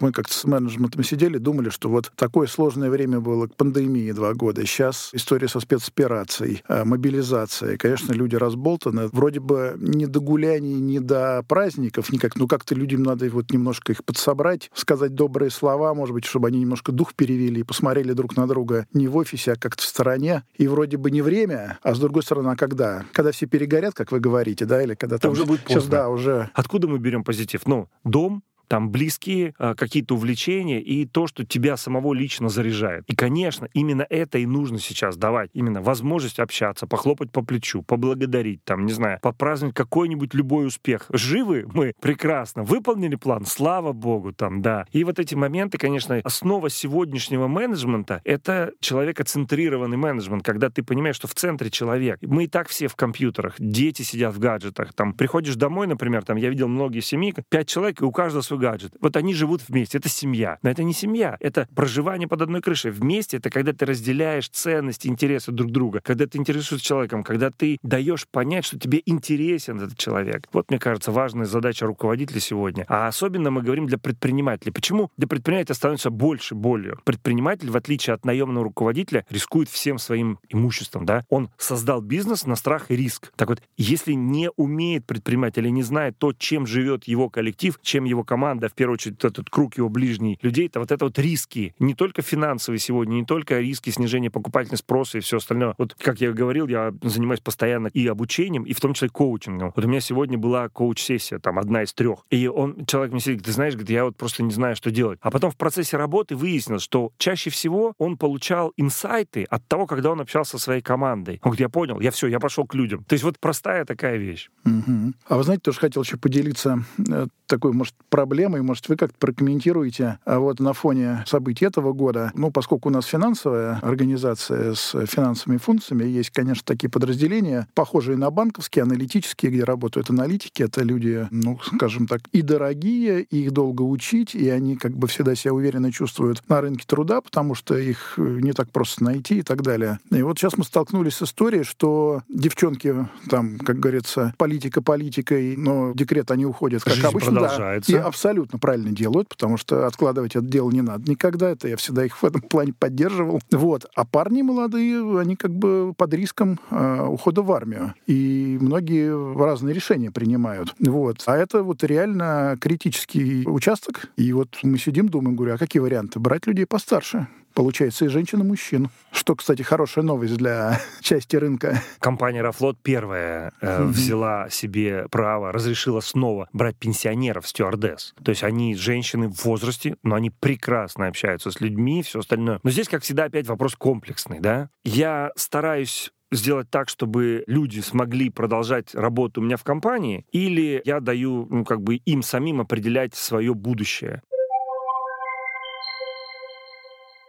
мы 0.01 0.11
как-то 0.11 0.33
с 0.33 0.45
менеджментом 0.45 1.03
сидели, 1.03 1.37
думали, 1.37 1.69
что 1.69 1.89
вот 1.89 2.11
такое 2.15 2.47
сложное 2.47 2.89
время 2.89 3.19
было 3.19 3.47
к 3.47 3.55
пандемии 3.55 4.11
два 4.11 4.33
года. 4.33 4.65
Сейчас 4.65 5.09
история 5.13 5.47
со 5.47 5.59
спецоперацией, 5.59 6.63
э, 6.67 6.83
мобилизацией. 6.83 7.77
Конечно, 7.77 8.13
люди 8.13 8.35
разболтаны. 8.35 9.07
Вроде 9.11 9.39
бы 9.39 9.75
не 9.77 10.05
до 10.05 10.19
гуляний, 10.19 10.75
не 10.75 10.99
до 10.99 11.43
праздников 11.47 12.11
никак, 12.11 12.35
но 12.35 12.47
как-то 12.47 12.75
людям 12.75 13.03
надо 13.03 13.29
вот 13.29 13.51
немножко 13.51 13.91
их 13.91 14.03
подсобрать, 14.03 14.69
сказать 14.73 15.15
добрые 15.15 15.49
слова, 15.49 15.93
может 15.93 16.13
быть, 16.13 16.25
чтобы 16.25 16.47
они 16.47 16.59
немножко 16.59 16.91
дух 16.91 17.13
перевели 17.13 17.61
и 17.61 17.63
посмотрели 17.63 18.13
друг 18.13 18.35
на 18.35 18.47
друга 18.47 18.87
не 18.93 19.07
в 19.07 19.17
офисе, 19.17 19.53
а 19.53 19.55
как-то 19.55 19.83
в 19.83 19.85
стороне. 19.85 20.43
И 20.57 20.67
вроде 20.67 20.97
бы 20.97 21.11
не 21.11 21.21
время, 21.21 21.79
а 21.81 21.93
с 21.93 21.99
другой 21.99 22.23
стороны, 22.23 22.49
а 22.49 22.55
когда? 22.55 23.05
Когда 23.11 23.31
все 23.31 23.45
перегорят, 23.45 23.93
как 23.93 24.11
вы 24.11 24.19
говорите, 24.19 24.65
да, 24.65 24.81
или 24.81 24.95
когда 24.95 25.17
там... 25.17 25.31
уже 25.31 25.45
будет 25.45 25.61
поздно. 25.61 25.81
Сейчас, 25.81 25.89
да, 25.89 26.09
уже... 26.09 26.49
Откуда 26.53 26.87
мы 26.87 26.99
берем 26.99 27.23
позитив? 27.23 27.65
Ну, 27.65 27.89
дом, 28.03 28.43
там 28.67 28.89
близкие 28.89 29.53
а, 29.57 29.75
какие-то 29.75 30.15
увлечения 30.15 30.81
и 30.81 31.05
то, 31.05 31.27
что 31.27 31.45
тебя 31.45 31.77
самого 31.77 32.13
лично 32.13 32.49
заряжает. 32.49 33.03
И, 33.07 33.15
конечно, 33.15 33.67
именно 33.73 34.05
это 34.09 34.37
и 34.37 34.45
нужно 34.45 34.79
сейчас 34.79 35.17
давать. 35.17 35.49
Именно 35.53 35.81
возможность 35.81 36.39
общаться, 36.39 36.87
похлопать 36.87 37.31
по 37.31 37.41
плечу, 37.41 37.81
поблагодарить, 37.81 38.63
там, 38.63 38.85
не 38.85 38.93
знаю, 38.93 39.19
попраздновать 39.21 39.75
какой-нибудь 39.75 40.33
любой 40.33 40.67
успех. 40.67 41.05
Живы 41.11 41.65
мы 41.73 41.93
прекрасно, 42.01 42.63
выполнили 42.63 43.15
план, 43.15 43.45
слава 43.45 43.93
богу, 43.93 44.33
там, 44.33 44.61
да. 44.61 44.85
И 44.91 45.03
вот 45.03 45.19
эти 45.19 45.35
моменты, 45.35 45.77
конечно, 45.77 46.19
основа 46.23 46.69
сегодняшнего 46.69 47.47
менеджмента— 47.47 48.21
это 48.23 48.71
человекоцентрированный 48.79 49.97
менеджмент, 49.97 50.43
когда 50.43 50.69
ты 50.69 50.83
понимаешь, 50.83 51.15
что 51.15 51.27
в 51.27 51.35
центре 51.35 51.69
человек. 51.69 52.19
Мы 52.21 52.45
и 52.45 52.47
так 52.47 52.67
все 52.67 52.87
в 52.87 52.95
компьютерах, 52.95 53.55
дети 53.59 54.01
сидят 54.01 54.33
в 54.33 54.39
гаджетах, 54.39 54.93
там, 54.93 55.13
приходишь 55.13 55.55
домой, 55.55 55.87
например, 55.87 56.23
там, 56.23 56.37
я 56.37 56.49
видел 56.49 56.67
многие 56.67 56.99
семьи, 56.99 57.33
пять 57.49 57.67
человек, 57.67 58.01
и 58.01 58.05
у 58.05 58.11
каждого 58.11 58.41
свой 58.41 58.56
гаджет. 58.57 58.93
Вот 58.99 59.15
они 59.15 59.33
живут 59.33 59.61
вместе, 59.67 59.97
это 59.97 60.09
семья. 60.09 60.57
Но 60.61 60.69
это 60.69 60.83
не 60.83 60.93
семья, 60.93 61.37
это 61.39 61.67
проживание 61.75 62.27
под 62.27 62.41
одной 62.41 62.61
крышей. 62.61 62.91
Вместе 62.91 63.37
это 63.37 63.49
когда 63.49 63.73
ты 63.73 63.85
разделяешь 63.85 64.49
ценности, 64.49 65.07
интересы 65.07 65.51
друг 65.51 65.71
друга, 65.71 66.01
когда 66.03 66.25
ты 66.25 66.37
интересуешься 66.37 66.85
человеком, 66.85 67.23
когда 67.23 67.51
ты 67.51 67.77
даешь 67.83 68.27
понять, 68.27 68.65
что 68.65 68.79
тебе 68.79 69.01
интересен 69.05 69.79
этот 69.81 69.97
человек. 69.97 70.47
Вот, 70.53 70.69
мне 70.69 70.79
кажется, 70.79 71.11
важная 71.11 71.45
задача 71.45 71.85
руководителя 71.85 72.39
сегодня. 72.39 72.85
А 72.87 73.07
особенно 73.07 73.51
мы 73.51 73.61
говорим 73.61 73.87
для 73.87 73.97
предпринимателей. 73.97 74.71
Почему 74.71 75.11
для 75.17 75.27
предпринимателя 75.27 75.75
становится 75.75 76.09
больше 76.09 76.55
болью? 76.55 76.99
Предприниматель, 77.03 77.69
в 77.69 77.77
отличие 77.77 78.13
от 78.13 78.25
наемного 78.25 78.65
руководителя, 78.65 79.25
рискует 79.29 79.69
всем 79.69 79.97
своим 79.97 80.39
имуществом. 80.49 81.05
Да? 81.05 81.23
Он 81.29 81.49
создал 81.57 82.01
бизнес 82.01 82.45
на 82.45 82.55
страх 82.55 82.91
и 82.91 82.95
риск. 82.95 83.31
Так 83.35 83.49
вот, 83.49 83.61
если 83.77 84.13
не 84.13 84.49
умеет 84.55 85.05
предприниматель 85.05 85.63
или 85.63 85.69
не 85.69 85.83
знает 85.83 86.17
то, 86.17 86.33
чем 86.33 86.65
живет 86.65 87.05
его 87.05 87.29
коллектив, 87.29 87.77
чем 87.81 88.05
его 88.05 88.23
команда, 88.23 88.46
команда, 88.47 88.69
в 88.69 88.73
первую 88.73 88.93
очередь 88.93 89.23
этот 89.25 89.49
круг 89.49 89.77
его 89.77 89.89
ближний 89.89 90.39
людей, 90.41 90.67
это 90.67 90.79
вот 90.79 90.91
это 90.91 91.03
вот 91.05 91.19
риски. 91.19 91.75
Не 91.79 91.93
только 91.93 92.21
финансовые 92.21 92.79
сегодня, 92.79 93.15
не 93.15 93.25
только 93.25 93.59
риски 93.59 93.89
снижения 93.89 94.29
покупательного 94.29 94.77
спроса 94.77 95.17
и 95.17 95.21
все 95.21 95.37
остальное. 95.37 95.75
Вот, 95.77 95.95
как 95.95 96.21
я 96.21 96.31
говорил, 96.31 96.67
я 96.67 96.93
занимаюсь 97.01 97.41
постоянно 97.41 97.87
и 97.87 98.07
обучением, 98.07 98.63
и 98.63 98.73
в 98.73 98.79
том 98.79 98.93
числе 98.93 99.09
коучингом. 99.09 99.73
Вот 99.75 99.83
у 99.83 99.87
меня 99.87 99.99
сегодня 99.99 100.37
была 100.37 100.69
коуч-сессия, 100.69 101.39
там, 101.39 101.59
одна 101.59 101.83
из 101.83 101.93
трех. 101.93 102.19
И 102.29 102.47
он, 102.47 102.85
человек 102.85 103.11
мне 103.11 103.19
сидит, 103.19 103.43
ты 103.43 103.51
знаешь, 103.51 103.73
говорит, 103.73 103.89
я 103.89 104.05
вот 104.05 104.15
просто 104.15 104.43
не 104.43 104.51
знаю, 104.51 104.77
что 104.77 104.91
делать. 104.91 105.19
А 105.21 105.29
потом 105.29 105.51
в 105.51 105.57
процессе 105.57 105.97
работы 105.97 106.35
выяснилось, 106.35 106.83
что 106.83 107.11
чаще 107.17 107.49
всего 107.49 107.93
он 107.97 108.17
получал 108.17 108.71
инсайты 108.77 109.43
от 109.49 109.67
того, 109.67 109.87
когда 109.87 110.11
он 110.11 110.21
общался 110.21 110.51
со 110.51 110.59
своей 110.59 110.81
командой. 110.81 111.41
Он 111.43 111.51
говорит, 111.51 111.61
я 111.61 111.69
понял, 111.69 111.99
я 111.99 112.11
все, 112.11 112.27
я 112.27 112.39
пошел 112.39 112.65
к 112.65 112.73
людям. 112.75 113.03
То 113.03 113.13
есть 113.13 113.25
вот 113.25 113.39
простая 113.39 113.83
такая 113.83 114.15
вещь. 114.15 114.49
Угу. 114.65 115.13
А 115.27 115.37
вы 115.37 115.43
знаете, 115.43 115.63
тоже 115.63 115.79
хотел 115.79 116.03
еще 116.03 116.15
поделиться 116.17 116.83
э, 117.09 117.27
такой, 117.47 117.73
может, 117.73 117.95
проблемой, 118.09 118.36
может, 118.45 118.89
вы 118.89 118.95
как-то 118.95 119.17
прокомментируете 119.17 120.19
а 120.25 120.39
вот 120.39 120.59
на 120.59 120.73
фоне 120.73 121.23
событий 121.25 121.65
этого 121.65 121.93
года, 121.93 122.31
ну, 122.35 122.51
поскольку 122.51 122.89
у 122.89 122.91
нас 122.91 123.05
финансовая 123.05 123.79
организация 123.81 124.73
с 124.73 124.93
финансовыми 125.07 125.57
функциями, 125.57 126.03
есть, 126.03 126.29
конечно, 126.29 126.63
такие 126.65 126.89
подразделения, 126.89 127.67
похожие 127.73 128.17
на 128.17 128.29
банковские, 128.29 128.83
аналитические, 128.83 129.51
где 129.51 129.63
работают 129.63 130.09
аналитики, 130.09 130.63
это 130.63 130.83
люди, 130.83 131.27
ну, 131.31 131.59
скажем 131.63 132.07
так, 132.07 132.21
и 132.31 132.41
дорогие, 132.41 133.23
и 133.23 133.45
их 133.45 133.51
долго 133.51 133.81
учить, 133.81 134.35
и 134.35 134.49
они 134.49 134.75
как 134.75 134.91
бы 134.91 135.07
всегда 135.07 135.35
себя 135.35 135.53
уверенно 135.53 135.91
чувствуют 135.91 136.43
на 136.49 136.61
рынке 136.61 136.83
труда, 136.85 137.21
потому 137.21 137.55
что 137.55 137.77
их 137.77 138.13
э, 138.17 138.21
не 138.41 138.53
так 138.53 138.71
просто 138.71 139.03
найти 139.03 139.39
и 139.39 139.41
так 139.41 139.61
далее. 139.63 139.99
И 140.11 140.21
вот 140.21 140.37
сейчас 140.37 140.57
мы 140.57 140.63
столкнулись 140.63 141.15
с 141.15 141.23
историей, 141.23 141.63
что 141.63 142.21
девчонки 142.29 143.07
там, 143.29 143.57
как 143.59 143.79
говорится, 143.79 144.33
политика 144.37 144.81
политикой, 144.81 145.55
но 145.57 145.93
декрет 145.93 146.31
они 146.31 146.45
уходят, 146.45 146.83
как 146.83 146.93
Жизнь 146.93 147.07
обычно. 147.07 147.31
продолжается. 147.31 147.91
Да, 147.91 147.97
и 147.97 148.01
абсолютно 148.01 148.26
правильно 148.59 148.91
делают, 148.91 149.29
потому 149.29 149.57
что 149.57 149.85
откладывать 149.87 150.35
это 150.35 150.45
дело 150.45 150.69
не 150.71 150.81
надо 150.81 151.09
никогда. 151.09 151.49
Это 151.49 151.67
я 151.67 151.77
всегда 151.77 152.05
их 152.05 152.21
в 152.21 152.23
этом 152.23 152.41
плане 152.49 152.73
поддерживал. 152.73 153.41
Вот. 153.51 153.85
А 153.95 154.05
парни 154.05 154.41
молодые, 154.41 155.19
они 155.19 155.35
как 155.35 155.51
бы 155.51 155.93
под 155.95 156.13
риском 156.13 156.59
э, 156.69 157.05
ухода 157.07 157.41
в 157.41 157.51
армию. 157.51 157.93
И 158.05 158.57
многие 158.61 159.37
разные 159.37 159.73
решения 159.73 160.11
принимают. 160.11 160.75
Вот. 160.79 161.23
А 161.25 161.37
это 161.37 161.63
вот 161.63 161.83
реально 161.83 162.57
критический 162.59 163.45
участок. 163.47 164.09
И 164.17 164.33
вот 164.33 164.57
мы 164.63 164.77
сидим, 164.77 165.09
думаем, 165.09 165.35
говорю, 165.35 165.55
а 165.55 165.57
какие 165.57 165.81
варианты? 165.81 166.19
Брать 166.19 166.47
людей 166.47 166.65
постарше. 166.65 167.27
Получается 167.57 168.05
и 168.05 168.07
женщин, 168.07 168.41
и 168.41 168.43
мужчин. 168.43 168.89
Что, 169.11 169.35
кстати, 169.35 169.63
хорошая 169.63 170.05
новость 170.05 170.37
для 170.37 170.79
части 171.01 171.37
рынка. 171.37 171.81
Компания 171.97 172.41
«Аэрофлот» 172.41 172.77
первая 172.83 173.51
э, 173.61 173.83
взяла 173.83 174.47
себе 174.51 175.07
право, 175.09 175.51
разрешила 175.51 175.99
снова 176.01 176.47
брать 176.53 176.77
пенсионеров, 176.77 177.47
стюардесс. 177.47 178.13
То 178.23 178.29
есть 178.29 178.43
они 178.43 178.75
женщины 178.75 179.27
в 179.27 179.43
возрасте, 179.43 179.95
но 180.03 180.13
они 180.13 180.29
прекрасно 180.29 181.07
общаются 181.07 181.49
с 181.49 181.59
людьми, 181.59 182.03
все 182.03 182.19
остальное. 182.19 182.59
Но 182.61 182.69
здесь, 182.69 182.89
как 182.89 183.01
всегда, 183.01 183.23
опять 183.23 183.47
вопрос 183.47 183.75
комплексный, 183.75 184.39
да? 184.39 184.69
Я 184.83 185.31
стараюсь 185.35 186.11
сделать 186.31 186.69
так, 186.69 186.89
чтобы 186.89 187.43
люди 187.47 187.79
смогли 187.79 188.29
продолжать 188.29 188.93
работу 188.93 189.41
у 189.41 189.43
меня 189.43 189.57
в 189.57 189.63
компании, 189.63 190.27
или 190.31 190.79
я 190.85 190.99
даю, 190.99 191.47
ну, 191.49 191.65
как 191.65 191.81
бы 191.81 191.95
им 191.95 192.21
самим 192.21 192.61
определять 192.61 193.15
свое 193.15 193.55
будущее. 193.55 194.21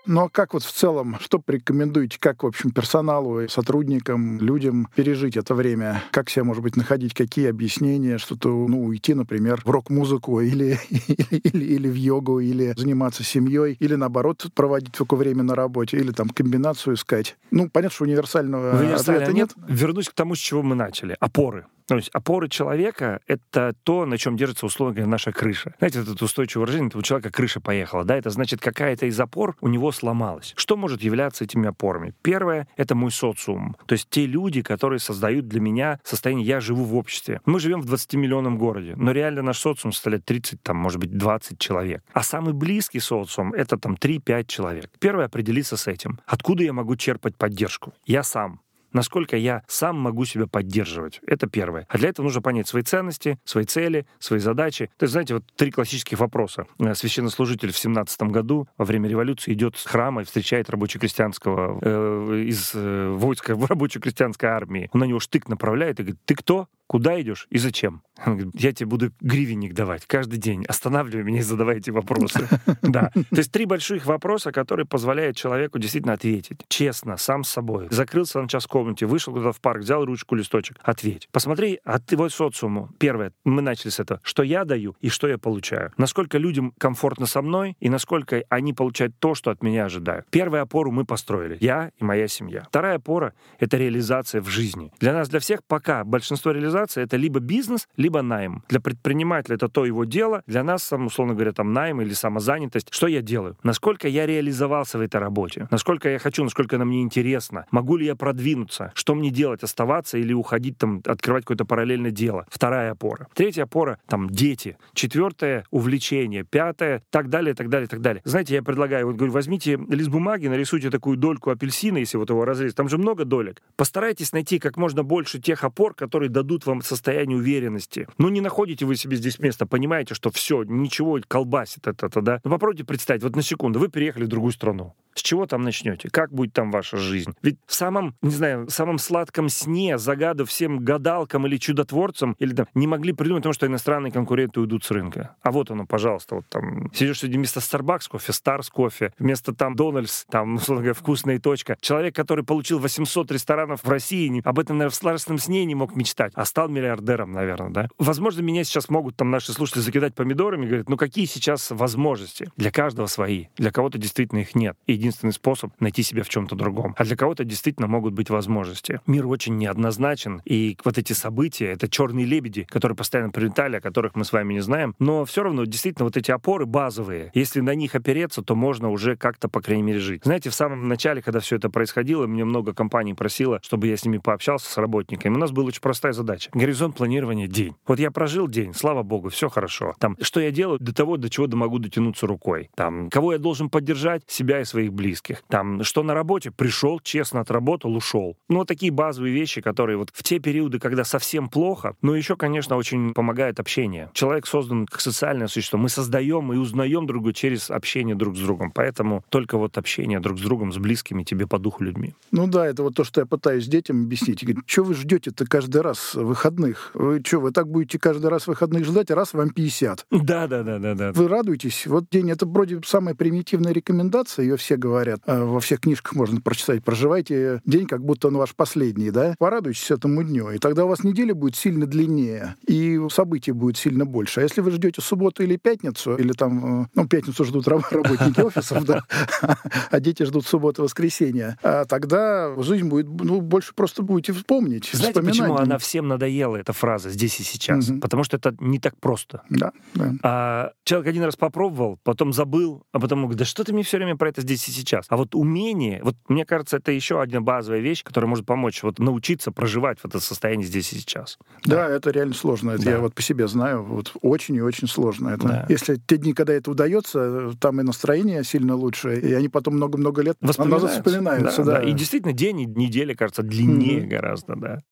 Но 0.08 0.30
как 0.30 0.54
вот 0.54 0.62
в 0.62 0.72
целом, 0.72 1.18
что 1.20 1.38
порекомендуете, 1.38 2.16
как, 2.18 2.42
в 2.42 2.46
общем, 2.46 2.70
персоналу, 2.70 3.46
сотрудникам, 3.46 4.40
людям 4.40 4.88
пережить 4.94 5.36
это 5.36 5.54
время? 5.54 6.02
Как 6.12 6.30
себя, 6.30 6.44
может 6.44 6.62
быть, 6.62 6.76
находить, 6.76 7.12
какие 7.12 7.50
объяснения, 7.50 8.16
что-то, 8.16 8.48
ну, 8.48 8.86
уйти, 8.86 9.12
например, 9.12 9.60
в 9.62 9.68
рок-музыку 9.68 10.40
или, 10.40 10.80
или, 10.88 11.40
или, 11.44 11.64
или 11.74 11.88
в 11.90 11.94
йогу, 11.94 12.40
или 12.40 12.72
заниматься 12.74 13.22
семьей, 13.22 13.76
или, 13.78 13.96
наоборот, 13.96 14.46
проводить 14.54 14.92
только 14.96 15.14
время 15.14 15.42
на 15.42 15.54
работе, 15.54 15.98
или 15.98 16.10
там 16.10 16.30
комбинацию 16.30 16.94
искать? 16.94 17.36
Ну, 17.50 17.68
понятно, 17.68 17.94
что 17.94 18.04
универсального 18.04 18.78
Универсального 18.78 19.24
ответа 19.24 19.32
нет. 19.32 19.50
Вернусь 19.68 20.08
к 20.08 20.14
тому, 20.14 20.36
с 20.36 20.38
чего 20.38 20.62
мы 20.62 20.74
начали. 20.74 21.18
Опоры. 21.20 21.66
То 21.88 21.96
есть 21.96 22.10
опоры 22.12 22.50
человека— 22.50 23.20
это 23.26 23.74
то, 23.82 24.04
на 24.04 24.18
чем 24.18 24.36
держится, 24.36 24.66
условно 24.66 24.94
говоря, 24.94 25.10
наша 25.10 25.32
крыша. 25.32 25.74
Знаете, 25.78 26.00
это 26.00 26.22
устойчивое 26.22 26.66
выражение, 26.66 26.90
у 26.94 27.00
человека 27.00 27.30
крыша 27.30 27.60
поехала, 27.60 28.04
да? 28.04 28.14
Это 28.14 28.28
значит, 28.28 28.60
какая-то 28.60 29.06
из 29.06 29.18
опор 29.18 29.56
у 29.62 29.68
него 29.68 29.90
сломалась. 29.98 30.54
Что 30.56 30.76
может 30.76 31.02
являться 31.02 31.44
этими 31.44 31.68
опорами? 31.68 32.14
Первое— 32.22 32.68
это 32.76 32.94
мой 32.94 33.10
социум. 33.10 33.76
То 33.86 33.94
есть 33.94 34.08
те 34.10 34.26
люди, 34.26 34.62
которые 34.62 34.98
создают 34.98 35.48
для 35.48 35.60
меня 35.60 36.00
состояние 36.04 36.46
«я 36.46 36.60
живу 36.60 36.84
в 36.84 36.96
обществе». 36.96 37.40
Мы 37.44 37.60
живем 37.60 37.80
в 37.80 37.92
20-миллионном 37.92 38.56
городе, 38.56 38.94
но 38.96 39.12
реально 39.12 39.42
наш 39.42 39.58
социум 39.58 39.92
составляет 39.92 40.24
30, 40.24 40.62
там, 40.62 40.76
может 40.76 41.00
быть, 41.00 41.16
20 41.16 41.58
человек. 41.58 42.02
А 42.12 42.22
самый 42.22 42.54
близкий 42.54 43.00
социум— 43.00 43.52
это 43.54 43.76
там 43.76 43.94
3-5 43.94 44.46
человек. 44.46 44.90
Первое— 44.98 45.24
определиться 45.26 45.76
с 45.76 45.86
этим. 45.86 46.20
Откуда 46.26 46.62
я 46.62 46.72
могу 46.72 46.96
черпать 46.96 47.36
поддержку? 47.36 47.92
Я 48.06 48.22
сам 48.22 48.60
насколько 48.98 49.36
я 49.36 49.62
сам 49.68 49.96
могу 49.96 50.24
себя 50.24 50.48
поддерживать. 50.48 51.20
Это 51.24 51.46
первое. 51.46 51.86
А 51.88 51.98
для 51.98 52.08
этого 52.08 52.24
нужно 52.24 52.42
понять 52.42 52.66
свои 52.66 52.82
ценности, 52.82 53.38
свои 53.44 53.64
цели, 53.64 54.06
свои 54.18 54.40
задачи. 54.40 54.90
То 54.96 55.04
есть, 55.04 55.12
знаете, 55.12 55.34
вот 55.34 55.44
три 55.54 55.70
классических 55.70 56.18
вопроса. 56.18 56.66
Э, 56.80 56.96
Священнослужитель 56.96 57.70
в 57.70 57.78
17 57.78 58.22
году 58.22 58.66
во 58.76 58.84
время 58.84 59.08
революции 59.08 59.52
идет 59.52 59.76
с 59.76 59.84
храма 59.86 60.22
и 60.22 60.24
встречает 60.24 60.68
рабоче-крестьянского 60.68 61.78
э, 61.80 62.44
из 62.48 62.72
э, 62.74 63.10
войска 63.10 63.56
рабоче-крестьянской 63.56 64.48
армии. 64.48 64.90
Он 64.92 65.00
на 65.00 65.04
него 65.04 65.20
штык 65.20 65.48
направляет 65.48 66.00
и 66.00 66.02
говорит, 66.02 66.20
ты 66.24 66.34
кто? 66.34 66.66
Куда 66.88 67.20
идешь 67.20 67.46
и 67.50 67.58
зачем? 67.58 68.02
Он 68.26 68.36
говорит, 68.36 68.54
я 68.54 68.72
тебе 68.72 68.86
буду 68.86 69.12
гривенник 69.20 69.74
давать 69.74 70.06
каждый 70.06 70.38
день. 70.38 70.64
Останавливай 70.66 71.22
меня 71.22 71.40
и 71.40 71.42
задавай 71.42 71.78
эти 71.78 71.90
вопросы. 71.90 72.48
Да. 72.82 73.10
То 73.12 73.36
есть 73.36 73.52
три 73.52 73.66
больших 73.66 74.06
вопроса, 74.06 74.50
которые 74.50 74.86
позволяют 74.86 75.36
человеку 75.36 75.78
действительно 75.78 76.14
ответить. 76.14 76.60
Честно, 76.68 77.18
сам 77.18 77.44
с 77.44 77.50
собой. 77.50 77.88
Закрылся 77.90 78.40
на 78.40 78.48
час 78.48 78.64
в 78.64 78.68
комнате, 78.68 79.04
вышел 79.04 79.34
куда-то 79.34 79.52
в 79.52 79.60
парк, 79.60 79.82
взял 79.82 80.04
ручку, 80.04 80.34
листочек. 80.34 80.78
Ответь. 80.82 81.28
Посмотри 81.32 81.80
от 81.84 82.06
твой 82.06 82.30
социуму. 82.30 82.88
Первое, 82.98 83.32
мы 83.44 83.60
начали 83.60 83.90
с 83.90 84.00
этого. 84.00 84.20
Что 84.22 84.42
я 84.42 84.64
даю 84.64 84.96
и 85.00 85.10
что 85.10 85.28
я 85.28 85.36
получаю. 85.36 85.92
Насколько 85.98 86.38
людям 86.38 86.72
комфортно 86.78 87.26
со 87.26 87.42
мной 87.42 87.76
и 87.78 87.90
насколько 87.90 88.42
они 88.48 88.72
получают 88.72 89.18
то, 89.18 89.34
что 89.34 89.50
от 89.50 89.62
меня 89.62 89.84
ожидают. 89.84 90.26
Первую 90.30 90.62
опору 90.62 90.90
мы 90.90 91.04
построили. 91.04 91.58
Я 91.60 91.90
и 91.98 92.04
моя 92.04 92.26
семья. 92.28 92.64
Вторая 92.68 92.96
опора— 92.96 93.34
это 93.58 93.76
реализация 93.76 94.40
в 94.40 94.48
жизни. 94.48 94.92
Для 94.98 95.12
нас, 95.12 95.28
для 95.28 95.40
всех 95.40 95.62
пока 95.64 96.04
большинство 96.04 96.52
реализации 96.78 97.02
это 97.02 97.16
либо 97.16 97.40
бизнес, 97.40 97.88
либо 97.96 98.22
найм. 98.22 98.62
Для 98.68 98.80
предпринимателя 98.80 99.56
это 99.56 99.68
то 99.68 99.84
его 99.84 100.04
дело, 100.04 100.42
для 100.46 100.62
нас, 100.62 100.82
сам, 100.82 101.06
условно 101.06 101.34
говоря, 101.34 101.52
там 101.52 101.72
найм 101.72 102.00
или 102.00 102.12
самозанятость. 102.12 102.88
Что 102.90 103.06
я 103.06 103.22
делаю? 103.22 103.56
Насколько 103.62 104.08
я 104.08 104.26
реализовался 104.26 104.98
в 104.98 105.00
этой 105.00 105.20
работе? 105.20 105.68
Насколько 105.70 106.08
я 106.08 106.18
хочу, 106.18 106.44
насколько 106.44 106.76
она 106.76 106.84
мне 106.84 107.02
интересна? 107.02 107.66
Могу 107.70 107.96
ли 107.96 108.06
я 108.06 108.14
продвинуться? 108.14 108.92
Что 108.94 109.14
мне 109.14 109.30
делать? 109.30 109.62
Оставаться 109.62 110.18
или 110.18 110.32
уходить 110.32 110.78
там, 110.78 111.02
открывать 111.04 111.44
какое-то 111.44 111.64
параллельное 111.64 112.10
дело? 112.10 112.46
Вторая 112.50 112.92
опора. 112.92 113.26
Третья 113.34 113.64
опора, 113.64 113.98
там, 114.06 114.28
дети. 114.30 114.76
Четвертое, 114.94 115.64
увлечение. 115.70 116.44
Пятое, 116.44 117.02
так 117.10 117.28
далее, 117.28 117.54
так 117.54 117.68
далее, 117.68 117.88
так 117.88 118.00
далее. 118.00 118.22
Знаете, 118.24 118.54
я 118.54 118.62
предлагаю, 118.62 119.06
вот 119.06 119.16
говорю, 119.16 119.32
возьмите 119.32 119.78
лист 119.88 120.08
бумаги, 120.08 120.46
нарисуйте 120.46 120.90
такую 120.90 121.16
дольку 121.16 121.50
апельсина, 121.50 121.98
если 121.98 122.18
вот 122.18 122.30
его 122.30 122.44
разрезать. 122.44 122.76
Там 122.76 122.88
же 122.88 122.98
много 122.98 123.24
долек. 123.24 123.62
Постарайтесь 123.76 124.32
найти 124.32 124.58
как 124.58 124.76
можно 124.76 125.02
больше 125.02 125.40
тех 125.40 125.64
опор, 125.64 125.94
которые 125.94 126.28
дадут 126.28 126.66
вам 126.68 126.82
состояние 126.82 127.38
уверенности. 127.38 128.06
Ну, 128.18 128.28
не 128.28 128.40
находите 128.40 128.86
вы 128.86 128.96
себе 128.96 129.16
здесь 129.16 129.38
место, 129.38 129.66
понимаете, 129.66 130.14
что 130.14 130.30
все, 130.30 130.62
ничего 130.62 131.18
колбасит 131.26 131.86
это, 131.86 132.06
это 132.06 132.20
да? 132.20 132.40
Ну, 132.44 132.50
попробуйте 132.50 132.84
представить, 132.84 133.22
вот 133.22 133.36
на 133.36 133.42
секунду, 133.42 133.78
вы 133.78 133.88
переехали 133.88 134.24
в 134.24 134.28
другую 134.28 134.52
страну. 134.52 134.94
С 135.18 135.22
чего 135.22 135.46
там 135.46 135.62
начнете? 135.62 136.08
Как 136.10 136.32
будет 136.32 136.52
там 136.52 136.70
ваша 136.70 136.96
жизнь? 136.96 137.34
Ведь 137.42 137.58
в 137.66 137.74
самом, 137.74 138.14
не 138.22 138.30
знаю, 138.30 138.66
в 138.66 138.70
самом 138.70 138.98
сладком 138.98 139.48
сне, 139.48 139.98
загаду 139.98 140.44
всем 140.44 140.78
гадалкам 140.78 141.44
или 141.46 141.56
чудотворцам, 141.56 142.36
или 142.38 142.54
там, 142.54 142.66
не 142.74 142.86
могли 142.86 143.12
придумать, 143.12 143.42
потому 143.42 143.52
что 143.52 143.66
иностранные 143.66 144.12
конкуренты 144.12 144.60
уйдут 144.60 144.84
с 144.84 144.92
рынка. 144.92 145.34
А 145.42 145.50
вот 145.50 145.72
оно, 145.72 145.86
пожалуйста, 145.86 146.36
вот 146.36 146.44
там, 146.48 146.92
сидишь 146.94 147.18
среди 147.18 147.36
вместо 147.36 147.58
Starbucks 147.58 148.08
кофе, 148.08 148.32
Stars 148.32 148.70
кофе, 148.70 149.12
вместо 149.18 149.52
там 149.52 149.74
Дональдс, 149.74 150.24
там, 150.26 150.54
условно 150.54 150.84
говоря, 150.84 150.94
вкусная 150.94 151.40
точка. 151.40 151.76
Человек, 151.80 152.14
который 152.14 152.44
получил 152.44 152.78
800 152.78 153.32
ресторанов 153.32 153.82
в 153.82 153.88
России, 153.88 154.40
об 154.44 154.58
этом, 154.60 154.78
наверное, 154.78 154.92
в 154.92 154.94
сладостном 154.94 155.38
сне 155.38 155.64
не 155.64 155.74
мог 155.74 155.96
мечтать, 155.96 156.32
а 156.36 156.44
стал 156.58 156.68
миллиардером, 156.68 157.30
наверное, 157.30 157.70
да? 157.70 157.88
Возможно, 157.98 158.40
меня 158.40 158.64
сейчас 158.64 158.88
могут 158.88 159.14
там 159.14 159.30
наши 159.30 159.52
слушатели 159.52 159.80
закидать 159.80 160.16
помидорами 160.16 160.64
и 160.64 160.66
говорят, 160.66 160.88
ну 160.88 160.96
какие 160.96 161.24
сейчас 161.24 161.70
возможности? 161.70 162.50
Для 162.56 162.72
каждого 162.72 163.06
свои. 163.06 163.46
Для 163.56 163.70
кого-то 163.70 163.96
действительно 163.96 164.40
их 164.40 164.56
нет. 164.56 164.76
Единственный 164.88 165.32
способ 165.32 165.70
найти 165.78 166.02
себя 166.02 166.24
в 166.24 166.28
чем-то 166.28 166.56
другом. 166.56 166.96
А 166.98 167.04
для 167.04 167.14
кого-то 167.14 167.44
действительно 167.44 167.86
могут 167.86 168.12
быть 168.12 168.28
возможности. 168.28 169.00
Мир 169.06 169.28
очень 169.28 169.56
неоднозначен, 169.56 170.42
и 170.44 170.76
вот 170.82 170.98
эти 170.98 171.12
события, 171.12 171.66
это 171.66 171.88
черные 171.88 172.26
лебеди, 172.26 172.64
которые 172.64 172.96
постоянно 172.96 173.30
прилетали, 173.30 173.76
о 173.76 173.80
которых 173.80 174.16
мы 174.16 174.24
с 174.24 174.32
вами 174.32 174.54
не 174.54 174.60
знаем, 174.60 174.96
но 174.98 175.24
все 175.24 175.44
равно 175.44 175.64
действительно 175.64 176.06
вот 176.06 176.16
эти 176.16 176.32
опоры 176.32 176.66
базовые, 176.66 177.30
если 177.34 177.60
на 177.60 177.76
них 177.76 177.94
опереться, 177.94 178.42
то 178.42 178.56
можно 178.56 178.90
уже 178.90 179.14
как-то, 179.14 179.48
по 179.48 179.60
крайней 179.60 179.84
мере, 179.84 180.00
жить. 180.00 180.22
Знаете, 180.24 180.50
в 180.50 180.54
самом 180.56 180.88
начале, 180.88 181.22
когда 181.22 181.38
все 181.38 181.54
это 181.54 181.70
происходило, 181.70 182.26
мне 182.26 182.44
много 182.44 182.74
компаний 182.74 183.14
просило, 183.14 183.60
чтобы 183.62 183.86
я 183.86 183.96
с 183.96 184.04
ними 184.04 184.18
пообщался, 184.18 184.68
с 184.68 184.76
работниками. 184.76 185.36
У 185.36 185.38
нас 185.38 185.52
была 185.52 185.66
очень 185.66 185.82
простая 185.82 186.12
задача. 186.12 186.47
Задача. 186.48 186.58
Горизонт 186.58 186.96
планирования— 186.96 187.46
день. 187.48 187.74
Вот 187.86 187.98
я 187.98 188.10
прожил 188.10 188.48
день, 188.48 188.74
слава 188.74 189.02
богу, 189.02 189.28
все 189.28 189.48
хорошо. 189.48 189.94
Там, 189.98 190.16
что 190.20 190.40
я 190.40 190.50
делаю 190.50 190.78
до 190.78 190.94
того, 190.94 191.16
до 191.16 191.30
чего 191.30 191.46
могу 191.56 191.78
дотянуться 191.78 192.26
рукой. 192.26 192.70
Там, 192.74 193.10
кого 193.10 193.32
я 193.32 193.38
должен 193.38 193.70
поддержать? 193.70 194.22
Себя 194.26 194.60
и 194.60 194.64
своих 194.64 194.92
близких. 194.92 195.42
Там, 195.48 195.82
что 195.82 196.02
на 196.02 196.14
работе? 196.14 196.50
Пришел, 196.50 197.00
честно 197.00 197.40
отработал, 197.40 197.96
ушел. 197.96 198.36
Ну, 198.48 198.58
вот 198.58 198.68
такие 198.68 198.92
базовые 198.92 199.34
вещи, 199.34 199.60
которые 199.60 199.96
вот 199.96 200.10
в 200.12 200.22
те 200.22 200.38
периоды, 200.38 200.78
когда 200.78 201.04
совсем 201.04 201.48
плохо, 201.48 201.94
но 202.02 202.14
еще, 202.14 202.36
конечно, 202.36 202.76
очень 202.76 203.12
помогает 203.14 203.60
общение. 203.60 204.10
Человек 204.12 204.46
создан 204.46 204.86
как 204.86 205.00
социальное 205.00 205.48
существо. 205.48 205.78
Мы 205.78 205.88
создаем 205.88 206.52
и 206.52 206.56
узнаем 206.56 207.06
друг 207.06 207.18
друга 207.18 207.32
через 207.32 207.70
общение 207.70 208.14
друг 208.14 208.36
с 208.36 208.40
другом. 208.40 208.70
Поэтому 208.70 209.24
только 209.28 209.58
вот 209.58 209.76
общение 209.76 210.20
друг 210.20 210.38
с 210.38 210.42
другом, 210.42 210.72
с 210.72 210.78
близкими 210.78 211.24
тебе 211.24 211.46
по 211.48 211.58
духу 211.58 211.82
людьми. 211.82 212.14
Ну 212.30 212.46
да, 212.46 212.66
это 212.66 212.82
вот 212.84 212.94
то, 212.94 213.02
что 213.02 213.20
я 213.20 213.26
пытаюсь 213.26 213.66
детям 213.66 214.04
объяснить. 214.04 214.44
Говорит, 214.44 214.62
что 214.66 214.84
вы 214.84 214.94
ждете-то 214.94 215.46
каждый 215.46 215.82
раз 215.82 216.14
выходных? 216.38 216.90
Вы 216.94 217.20
что, 217.24 217.40
вы 217.40 217.50
так 217.50 217.68
будете 217.68 217.98
каждый 217.98 218.28
раз 218.30 218.46
выходных 218.46 218.84
ждать, 218.84 219.10
а 219.10 219.16
раз 219.16 219.34
вам 219.34 219.50
50? 219.50 220.06
Да, 220.10 220.46
да, 220.46 220.62
да, 220.62 220.78
да, 220.78 220.94
да. 220.94 221.12
Вы 221.12 221.26
радуетесь. 221.26 221.86
Вот 221.86 222.04
день 222.10 222.30
это 222.30 222.46
вроде 222.46 222.80
самая 222.84 223.16
примитивная 223.16 223.72
рекомендация, 223.72 224.44
ее 224.44 224.56
все 224.56 224.76
говорят. 224.76 225.20
А 225.26 225.44
во 225.44 225.58
всех 225.58 225.80
книжках 225.80 226.14
можно 226.14 226.40
прочитать. 226.40 226.84
Проживайте 226.84 227.60
день, 227.64 227.86
как 227.86 228.04
будто 228.04 228.28
он 228.28 228.36
ваш 228.36 228.54
последний, 228.54 229.10
да? 229.10 229.34
Порадуйтесь 229.38 229.90
этому 229.90 230.22
дню. 230.22 230.50
И 230.50 230.58
тогда 230.58 230.84
у 230.84 230.88
вас 230.88 231.02
неделя 231.02 231.34
будет 231.34 231.56
сильно 231.56 231.86
длиннее, 231.86 232.54
и 232.66 233.00
событий 233.10 233.52
будет 233.52 233.76
сильно 233.76 234.06
больше. 234.06 234.40
А 234.40 234.42
если 234.44 234.60
вы 234.60 234.70
ждете 234.70 235.02
субботу 235.02 235.42
или 235.42 235.56
пятницу, 235.56 236.16
или 236.16 236.32
там, 236.32 236.82
э, 236.82 236.86
ну, 236.94 237.08
пятницу 237.08 237.44
ждут 237.44 237.66
работники 237.66 238.40
офисов, 238.40 238.84
да, 238.84 239.02
а 239.90 240.00
дети 240.00 240.22
ждут 240.22 240.46
субботу, 240.46 240.84
воскресенья, 240.84 241.58
а 241.62 241.84
тогда 241.84 242.54
жизнь 242.62 242.88
будет, 242.88 243.08
ну, 243.08 243.40
больше 243.40 243.74
просто 243.74 244.02
будете 244.02 244.32
вспомнить. 244.32 244.88
Знаете, 244.92 245.20
почему 245.20 245.56
она 245.56 245.78
всем 245.78 246.06
надоела, 246.18 246.56
эта 246.56 246.72
фраза, 246.72 247.10
здесь 247.10 247.38
и 247.40 247.44
сейчас? 247.44 247.88
Угу. 247.88 248.00
Потому 248.00 248.24
что 248.24 248.36
это 248.36 248.54
не 248.60 248.78
так 248.78 248.98
просто. 249.00 249.42
Да, 249.48 249.72
да. 249.94 250.12
А 250.22 250.72
человек 250.84 251.08
один 251.08 251.22
раз 251.22 251.36
попробовал, 251.36 251.98
потом 252.02 252.32
забыл, 252.32 252.82
а 252.92 252.98
потом 252.98 253.20
говорит, 253.20 253.38
да 253.38 253.44
что 253.44 253.64
ты 253.64 253.72
мне 253.72 253.82
все 253.82 253.96
время 253.98 254.16
про 254.16 254.28
это 254.28 254.42
здесь 254.42 254.68
и 254.68 254.72
сейчас? 254.72 255.06
А 255.08 255.16
вот 255.16 255.34
умение, 255.34 256.00
вот 256.02 256.16
мне 256.28 256.44
кажется, 256.44 256.78
это 256.78 256.90
еще 256.92 257.22
одна 257.22 257.40
базовая 257.40 257.80
вещь, 257.80 258.02
которая 258.02 258.28
может 258.28 258.44
помочь 258.44 258.82
вот 258.82 258.98
научиться 258.98 259.52
проживать 259.52 260.00
в 260.00 260.04
это 260.04 260.20
состояние 260.20 260.66
здесь 260.66 260.92
и 260.92 260.96
сейчас. 260.96 261.38
Да, 261.64 261.88
да 261.88 261.94
это 261.94 262.10
реально 262.10 262.34
сложно. 262.34 262.72
Это 262.72 262.84
да. 262.84 262.90
я 262.92 262.98
вот 263.00 263.14
по 263.14 263.22
себе 263.22 263.46
знаю. 263.48 263.84
Вот 263.84 264.12
очень 264.22 264.56
и 264.56 264.60
очень 264.60 264.88
сложно. 264.88 265.30
Это, 265.30 265.48
да. 265.48 265.66
Если 265.68 265.96
те 265.96 266.16
дни, 266.16 266.32
когда 266.32 266.52
это 266.52 266.70
удается, 266.70 267.52
там 267.60 267.80
и 267.80 267.84
настроение 267.84 268.42
сильно 268.44 268.74
лучше, 268.74 269.18
и 269.18 269.32
они 269.32 269.48
потом 269.48 269.74
много-много 269.74 270.22
лет 270.22 270.36
вспоминаются. 270.42 270.88
вспоминаются 270.88 271.64
да, 271.64 271.72
да. 271.72 271.78
Да. 271.78 271.88
И 271.88 271.92
действительно, 271.92 272.32
день 272.32 272.60
и 272.60 272.66
неделя, 272.66 273.14
кажется, 273.14 273.42
длиннее 273.42 274.00
mm-hmm. 274.00 274.08
гораздо, 274.08 274.56
да. 274.56 274.82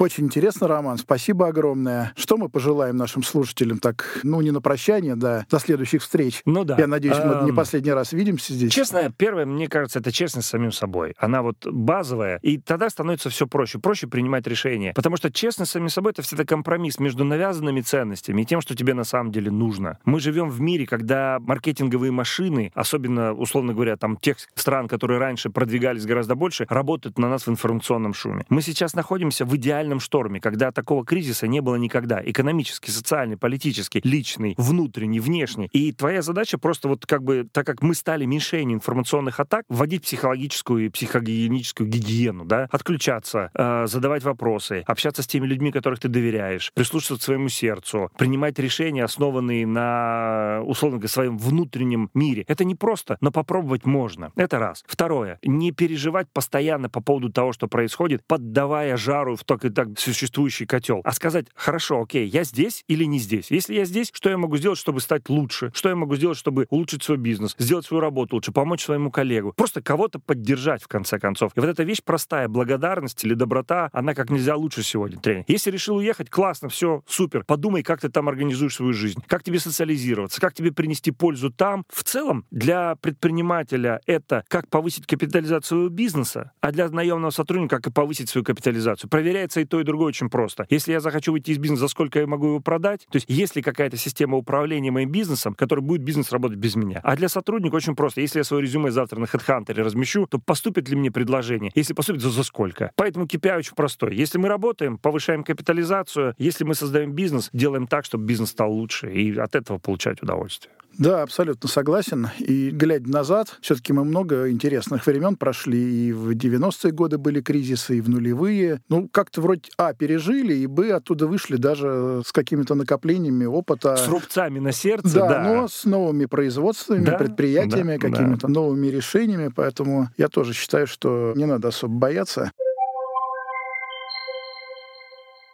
Очень 0.00 0.24
интересно, 0.24 0.66
Роман. 0.66 0.96
Спасибо 0.96 1.48
огромное. 1.48 2.14
Что 2.16 2.38
мы 2.38 2.48
пожелаем 2.48 2.96
нашим 2.96 3.22
слушателям 3.22 3.76
так, 3.76 4.20
ну, 4.22 4.40
не 4.40 4.50
на 4.50 4.62
прощание, 4.62 5.14
да, 5.14 5.44
до 5.50 5.58
следующих 5.58 6.00
встреч. 6.00 6.40
Ну 6.46 6.64
да. 6.64 6.76
Я 6.78 6.86
надеюсь, 6.86 7.18
мы 7.18 7.44
не 7.44 7.52
последний 7.52 7.92
раз 7.92 8.14
видимся 8.14 8.54
здесь. 8.54 8.72
Честно, 8.72 9.12
первое, 9.14 9.44
мне 9.44 9.68
кажется, 9.68 9.98
это 9.98 10.10
честность 10.10 10.48
с 10.48 10.50
самим 10.52 10.72
собой. 10.72 11.14
Она 11.18 11.42
вот 11.42 11.66
базовая, 11.66 12.38
и 12.40 12.56
тогда 12.56 12.88
становится 12.88 13.28
все 13.28 13.46
проще. 13.46 13.78
Проще 13.78 14.06
принимать 14.06 14.46
решения. 14.46 14.94
Потому 14.94 15.18
что 15.18 15.30
честность 15.30 15.70
с 15.70 15.74
самим 15.74 15.90
собой— 15.90 16.12
это 16.14 16.22
всегда 16.22 16.46
компромисс 16.46 16.98
между 16.98 17.24
навязанными 17.24 17.82
ценностями 17.82 18.40
и 18.40 18.46
тем, 18.46 18.62
что 18.62 18.74
тебе 18.74 18.94
на 18.94 19.04
самом 19.04 19.32
деле 19.32 19.50
нужно. 19.50 19.98
Мы 20.06 20.18
живем 20.20 20.48
в 20.48 20.62
мире, 20.62 20.86
когда 20.86 21.38
маркетинговые 21.40 22.10
машины, 22.10 22.72
особенно, 22.74 23.34
условно 23.34 23.74
говоря, 23.74 23.98
там 23.98 24.16
тех 24.16 24.38
стран, 24.54 24.88
которые 24.88 25.18
раньше 25.20 25.50
продвигались 25.50 26.06
гораздо 26.06 26.36
больше, 26.36 26.64
работают 26.70 27.18
на 27.18 27.28
нас 27.28 27.46
в 27.46 27.50
информационном 27.50 28.14
шуме. 28.14 28.46
Мы 28.48 28.62
сейчас 28.62 28.94
находимся 28.94 29.44
в 29.44 29.54
идеальном 29.56 29.89
глобальном 29.90 30.00
шторме, 30.00 30.40
когда 30.40 30.70
такого 30.70 31.04
кризиса 31.04 31.46
не 31.48 31.60
было 31.60 31.76
никогда. 31.76 32.20
Экономический, 32.24 32.92
социальный, 32.92 33.36
политический, 33.36 34.00
личный, 34.04 34.54
внутренний, 34.56 35.20
внешний. 35.20 35.68
И 35.72 35.92
твоя 35.92 36.22
задача 36.22 36.58
просто 36.58 36.88
вот 36.88 37.06
как 37.06 37.22
бы, 37.22 37.46
так 37.52 37.66
как 37.66 37.82
мы 37.82 37.94
стали 37.94 38.24
мишенью 38.24 38.76
информационных 38.76 39.40
атак, 39.40 39.64
вводить 39.68 40.02
психологическую 40.02 40.86
и 40.86 40.88
психогигиеническую 40.88 41.88
гигиену, 41.88 42.44
да, 42.44 42.68
отключаться, 42.70 43.50
э, 43.54 43.86
задавать 43.86 44.22
вопросы, 44.22 44.84
общаться 44.86 45.22
с 45.22 45.26
теми 45.26 45.46
людьми, 45.46 45.72
которых 45.72 45.98
ты 45.98 46.08
доверяешь, 46.08 46.70
прислушиваться 46.74 47.22
к 47.22 47.24
своему 47.24 47.48
сердцу, 47.48 48.10
принимать 48.16 48.58
решения, 48.58 49.04
основанные 49.04 49.66
на, 49.66 50.62
условно 50.64 50.98
говоря, 50.98 51.08
своем 51.08 51.38
внутреннем 51.38 52.10
мире. 52.14 52.44
Это 52.48 52.64
не 52.64 52.74
просто, 52.74 53.16
но 53.20 53.30
попробовать 53.30 53.86
можно. 53.86 54.30
Это 54.36 54.58
раз. 54.58 54.84
Второе. 54.86 55.38
Не 55.42 55.72
переживать 55.72 56.28
постоянно 56.32 56.88
по 56.88 57.00
поводу 57.00 57.30
того, 57.30 57.52
что 57.52 57.66
происходит, 57.66 58.22
поддавая 58.26 58.96
жару 58.96 59.36
в 59.36 59.44
только 59.44 59.70
так 59.84 59.98
существующий 59.98 60.66
котел, 60.66 61.00
а 61.04 61.12
сказать, 61.12 61.46
хорошо, 61.54 62.02
окей, 62.02 62.26
я 62.26 62.44
здесь 62.44 62.84
или 62.86 63.04
не 63.04 63.18
здесь? 63.18 63.50
Если 63.50 63.74
я 63.74 63.84
здесь, 63.86 64.10
что 64.12 64.28
я 64.28 64.36
могу 64.36 64.58
сделать, 64.58 64.78
чтобы 64.78 65.00
стать 65.00 65.28
лучше? 65.28 65.70
Что 65.74 65.88
я 65.88 65.96
могу 65.96 66.16
сделать, 66.16 66.36
чтобы 66.36 66.66
улучшить 66.68 67.02
свой 67.02 67.16
бизнес, 67.16 67.54
сделать 67.58 67.86
свою 67.86 68.00
работу 68.00 68.36
лучше, 68.36 68.52
помочь 68.52 68.84
своему 68.84 69.10
коллегу? 69.10 69.54
Просто 69.56 69.82
кого-то 69.82 70.18
поддержать, 70.18 70.82
в 70.82 70.88
конце 70.88 71.18
концов. 71.18 71.52
И 71.56 71.60
вот 71.60 71.68
эта 71.68 71.82
вещь 71.82 72.02
простая, 72.04 72.48
благодарность 72.48 73.24
или 73.24 73.32
доброта, 73.32 73.88
она 73.92 74.14
как 74.14 74.28
нельзя 74.28 74.54
лучше 74.54 74.82
сегодня, 74.82 75.18
тренер. 75.18 75.44
Если 75.48 75.70
решил 75.70 75.96
уехать, 75.96 76.28
классно, 76.28 76.68
все, 76.68 77.02
супер. 77.06 77.44
Подумай, 77.44 77.82
как 77.82 78.00
ты 78.02 78.10
там 78.10 78.28
организуешь 78.28 78.74
свою 78.74 78.92
жизнь, 78.92 79.22
как 79.26 79.42
тебе 79.42 79.58
социализироваться, 79.58 80.40
как 80.40 80.52
тебе 80.52 80.72
принести 80.72 81.10
пользу 81.10 81.50
там. 81.50 81.86
В 81.88 82.04
целом, 82.04 82.44
для 82.50 82.96
предпринимателя 82.96 84.00
это 84.04 84.44
как 84.48 84.68
повысить 84.68 85.06
капитализацию 85.06 85.68
своего 85.68 85.88
бизнеса, 85.88 86.52
а 86.60 86.70
для 86.70 86.88
наемного 86.90 87.30
сотрудника 87.30 87.80
как 87.80 87.94
повысить 87.94 88.28
свою 88.28 88.44
капитализацию. 88.44 89.08
Проверяется 89.08 89.60
и 89.60 89.64
то, 89.70 89.80
и 89.80 89.84
другое 89.84 90.08
очень 90.08 90.28
просто. 90.28 90.66
Если 90.68 90.92
я 90.92 91.00
захочу 91.00 91.32
выйти 91.32 91.52
из 91.52 91.58
бизнеса, 91.58 91.80
за 91.80 91.88
сколько 91.88 92.18
я 92.18 92.26
могу 92.26 92.46
его 92.46 92.60
продать? 92.60 93.06
То 93.10 93.16
есть 93.16 93.26
есть 93.28 93.56
ли 93.56 93.62
какая-то 93.62 93.96
система 93.96 94.36
управления 94.36 94.90
моим 94.90 95.10
бизнесом, 95.10 95.54
которая 95.54 95.84
будет 95.84 96.02
бизнес 96.02 96.32
работать 96.32 96.58
без 96.58 96.76
меня? 96.76 97.00
А 97.02 97.16
для 97.16 97.28
сотрудника 97.28 97.76
очень 97.76 97.96
просто. 97.96 98.20
Если 98.20 98.38
я 98.38 98.44
свое 98.44 98.62
резюме 98.62 98.90
завтра 98.90 99.18
на 99.18 99.24
HeadHunter 99.24 99.74
размещу, 99.82 100.26
то 100.26 100.38
поступит 100.38 100.88
ли 100.88 100.96
мне 100.96 101.10
предложение? 101.10 101.72
Если 101.74 101.94
поступит, 101.94 102.22
то 102.22 102.30
за 102.30 102.42
сколько? 102.42 102.92
Поэтому 102.96 103.26
KPI 103.26 103.58
очень 103.58 103.74
простой. 103.74 104.14
Если 104.14 104.38
мы 104.38 104.48
работаем, 104.48 104.98
повышаем 104.98 105.44
капитализацию. 105.44 106.34
Если 106.38 106.64
мы 106.64 106.74
создаем 106.74 107.12
бизнес, 107.12 107.48
делаем 107.52 107.86
так, 107.86 108.04
чтобы 108.04 108.24
бизнес 108.24 108.50
стал 108.50 108.72
лучше. 108.72 109.12
И 109.12 109.38
от 109.38 109.54
этого 109.54 109.78
получать 109.78 110.22
удовольствие. 110.22 110.74
Да, 111.00 111.22
абсолютно 111.22 111.66
согласен. 111.66 112.28
И 112.38 112.70
глядя 112.70 113.08
назад, 113.08 113.56
все-таки 113.62 113.94
мы 113.94 114.04
много 114.04 114.50
интересных 114.50 115.06
времен 115.06 115.34
прошли. 115.36 116.08
И 116.08 116.12
в 116.12 116.32
90-е 116.32 116.92
годы 116.92 117.16
были 117.16 117.40
кризисы, 117.40 117.96
и 117.96 118.00
в 118.02 118.10
нулевые. 118.10 118.82
Ну, 118.90 119.08
как-то 119.08 119.40
вроде, 119.40 119.62
а, 119.78 119.94
пережили, 119.94 120.52
и, 120.52 120.66
б, 120.66 120.92
оттуда 120.92 121.26
вышли 121.26 121.56
даже 121.56 122.20
с 122.26 122.32
какими-то 122.32 122.74
накоплениями 122.74 123.46
опыта. 123.46 123.96
С 123.96 124.08
рубцами 124.08 124.58
на 124.58 124.72
сердце, 124.72 125.14
да. 125.14 125.28
Да, 125.28 125.42
но 125.42 125.68
с 125.68 125.86
новыми 125.86 126.26
производствами, 126.26 127.06
да, 127.06 127.16
предприятиями, 127.16 127.96
да, 127.96 128.10
какими-то 128.10 128.46
да. 128.46 128.52
новыми 128.52 128.88
решениями. 128.88 129.50
Поэтому 129.56 130.10
я 130.18 130.28
тоже 130.28 130.52
считаю, 130.52 130.86
что 130.86 131.32
не 131.34 131.46
надо 131.46 131.68
особо 131.68 131.94
бояться. 131.94 132.52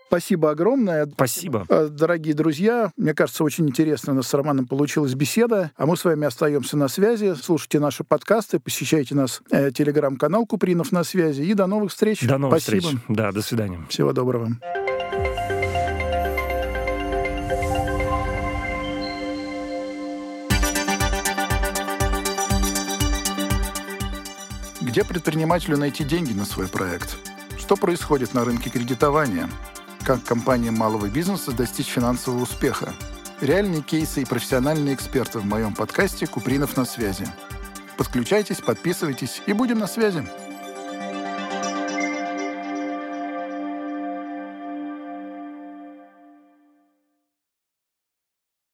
Спасибо 0.08 0.50
огромное. 0.50 1.06
Спасибо. 1.06 1.66
Э, 1.68 1.88
дорогие 1.90 2.34
друзья, 2.34 2.92
мне 2.96 3.12
кажется, 3.12 3.42
очень 3.42 3.68
интересно 3.68 4.12
у 4.12 4.16
нас 4.16 4.28
с 4.28 4.34
Романом 4.34 4.66
получилась 4.66 5.14
беседа. 5.14 5.72
А 5.76 5.86
мы 5.86 5.96
с 5.96 6.04
вами 6.04 6.26
остаемся 6.26 6.76
на 6.76 6.88
связи. 6.88 7.34
Слушайте 7.40 7.80
наши 7.80 8.04
подкасты, 8.04 8.60
посещайте 8.60 9.14
нас 9.14 9.42
э, 9.50 9.70
телеграм-канал 9.72 10.46
Купринов 10.46 10.92
на 10.92 11.02
связи. 11.02 11.42
И 11.42 11.54
до 11.54 11.66
новых 11.66 11.90
встреч. 11.90 12.20
До 12.22 12.38
новых 12.38 12.62
Спасибо. 12.62 12.82
встреч. 12.82 13.02
Да, 13.08 13.32
до 13.32 13.42
свидания. 13.42 13.84
Всего 13.88 14.12
доброго. 14.12 14.50
Где 24.80 25.04
предпринимателю 25.04 25.76
найти 25.76 26.04
деньги 26.04 26.32
на 26.32 26.44
свой 26.44 26.68
проект? 26.68 27.16
Что 27.58 27.76
происходит 27.76 28.34
на 28.34 28.44
рынке 28.44 28.70
кредитования? 28.70 29.48
Как 30.06 30.22
компаниям 30.22 30.76
малого 30.76 31.08
бизнеса 31.08 31.50
достичь 31.50 31.88
финансового 31.88 32.44
успеха. 32.44 32.94
Реальные 33.40 33.82
кейсы 33.82 34.22
и 34.22 34.24
профессиональные 34.24 34.94
эксперты 34.94 35.40
в 35.40 35.44
моем 35.44 35.74
подкасте 35.74 36.28
«Купринов 36.28 36.76
на 36.76 36.84
связи». 36.84 37.26
Подключайтесь, 37.96 38.60
подписывайтесь 38.60 39.42
и 39.46 39.52
будем 39.52 39.80
на 39.80 39.88
связи. 39.88 40.24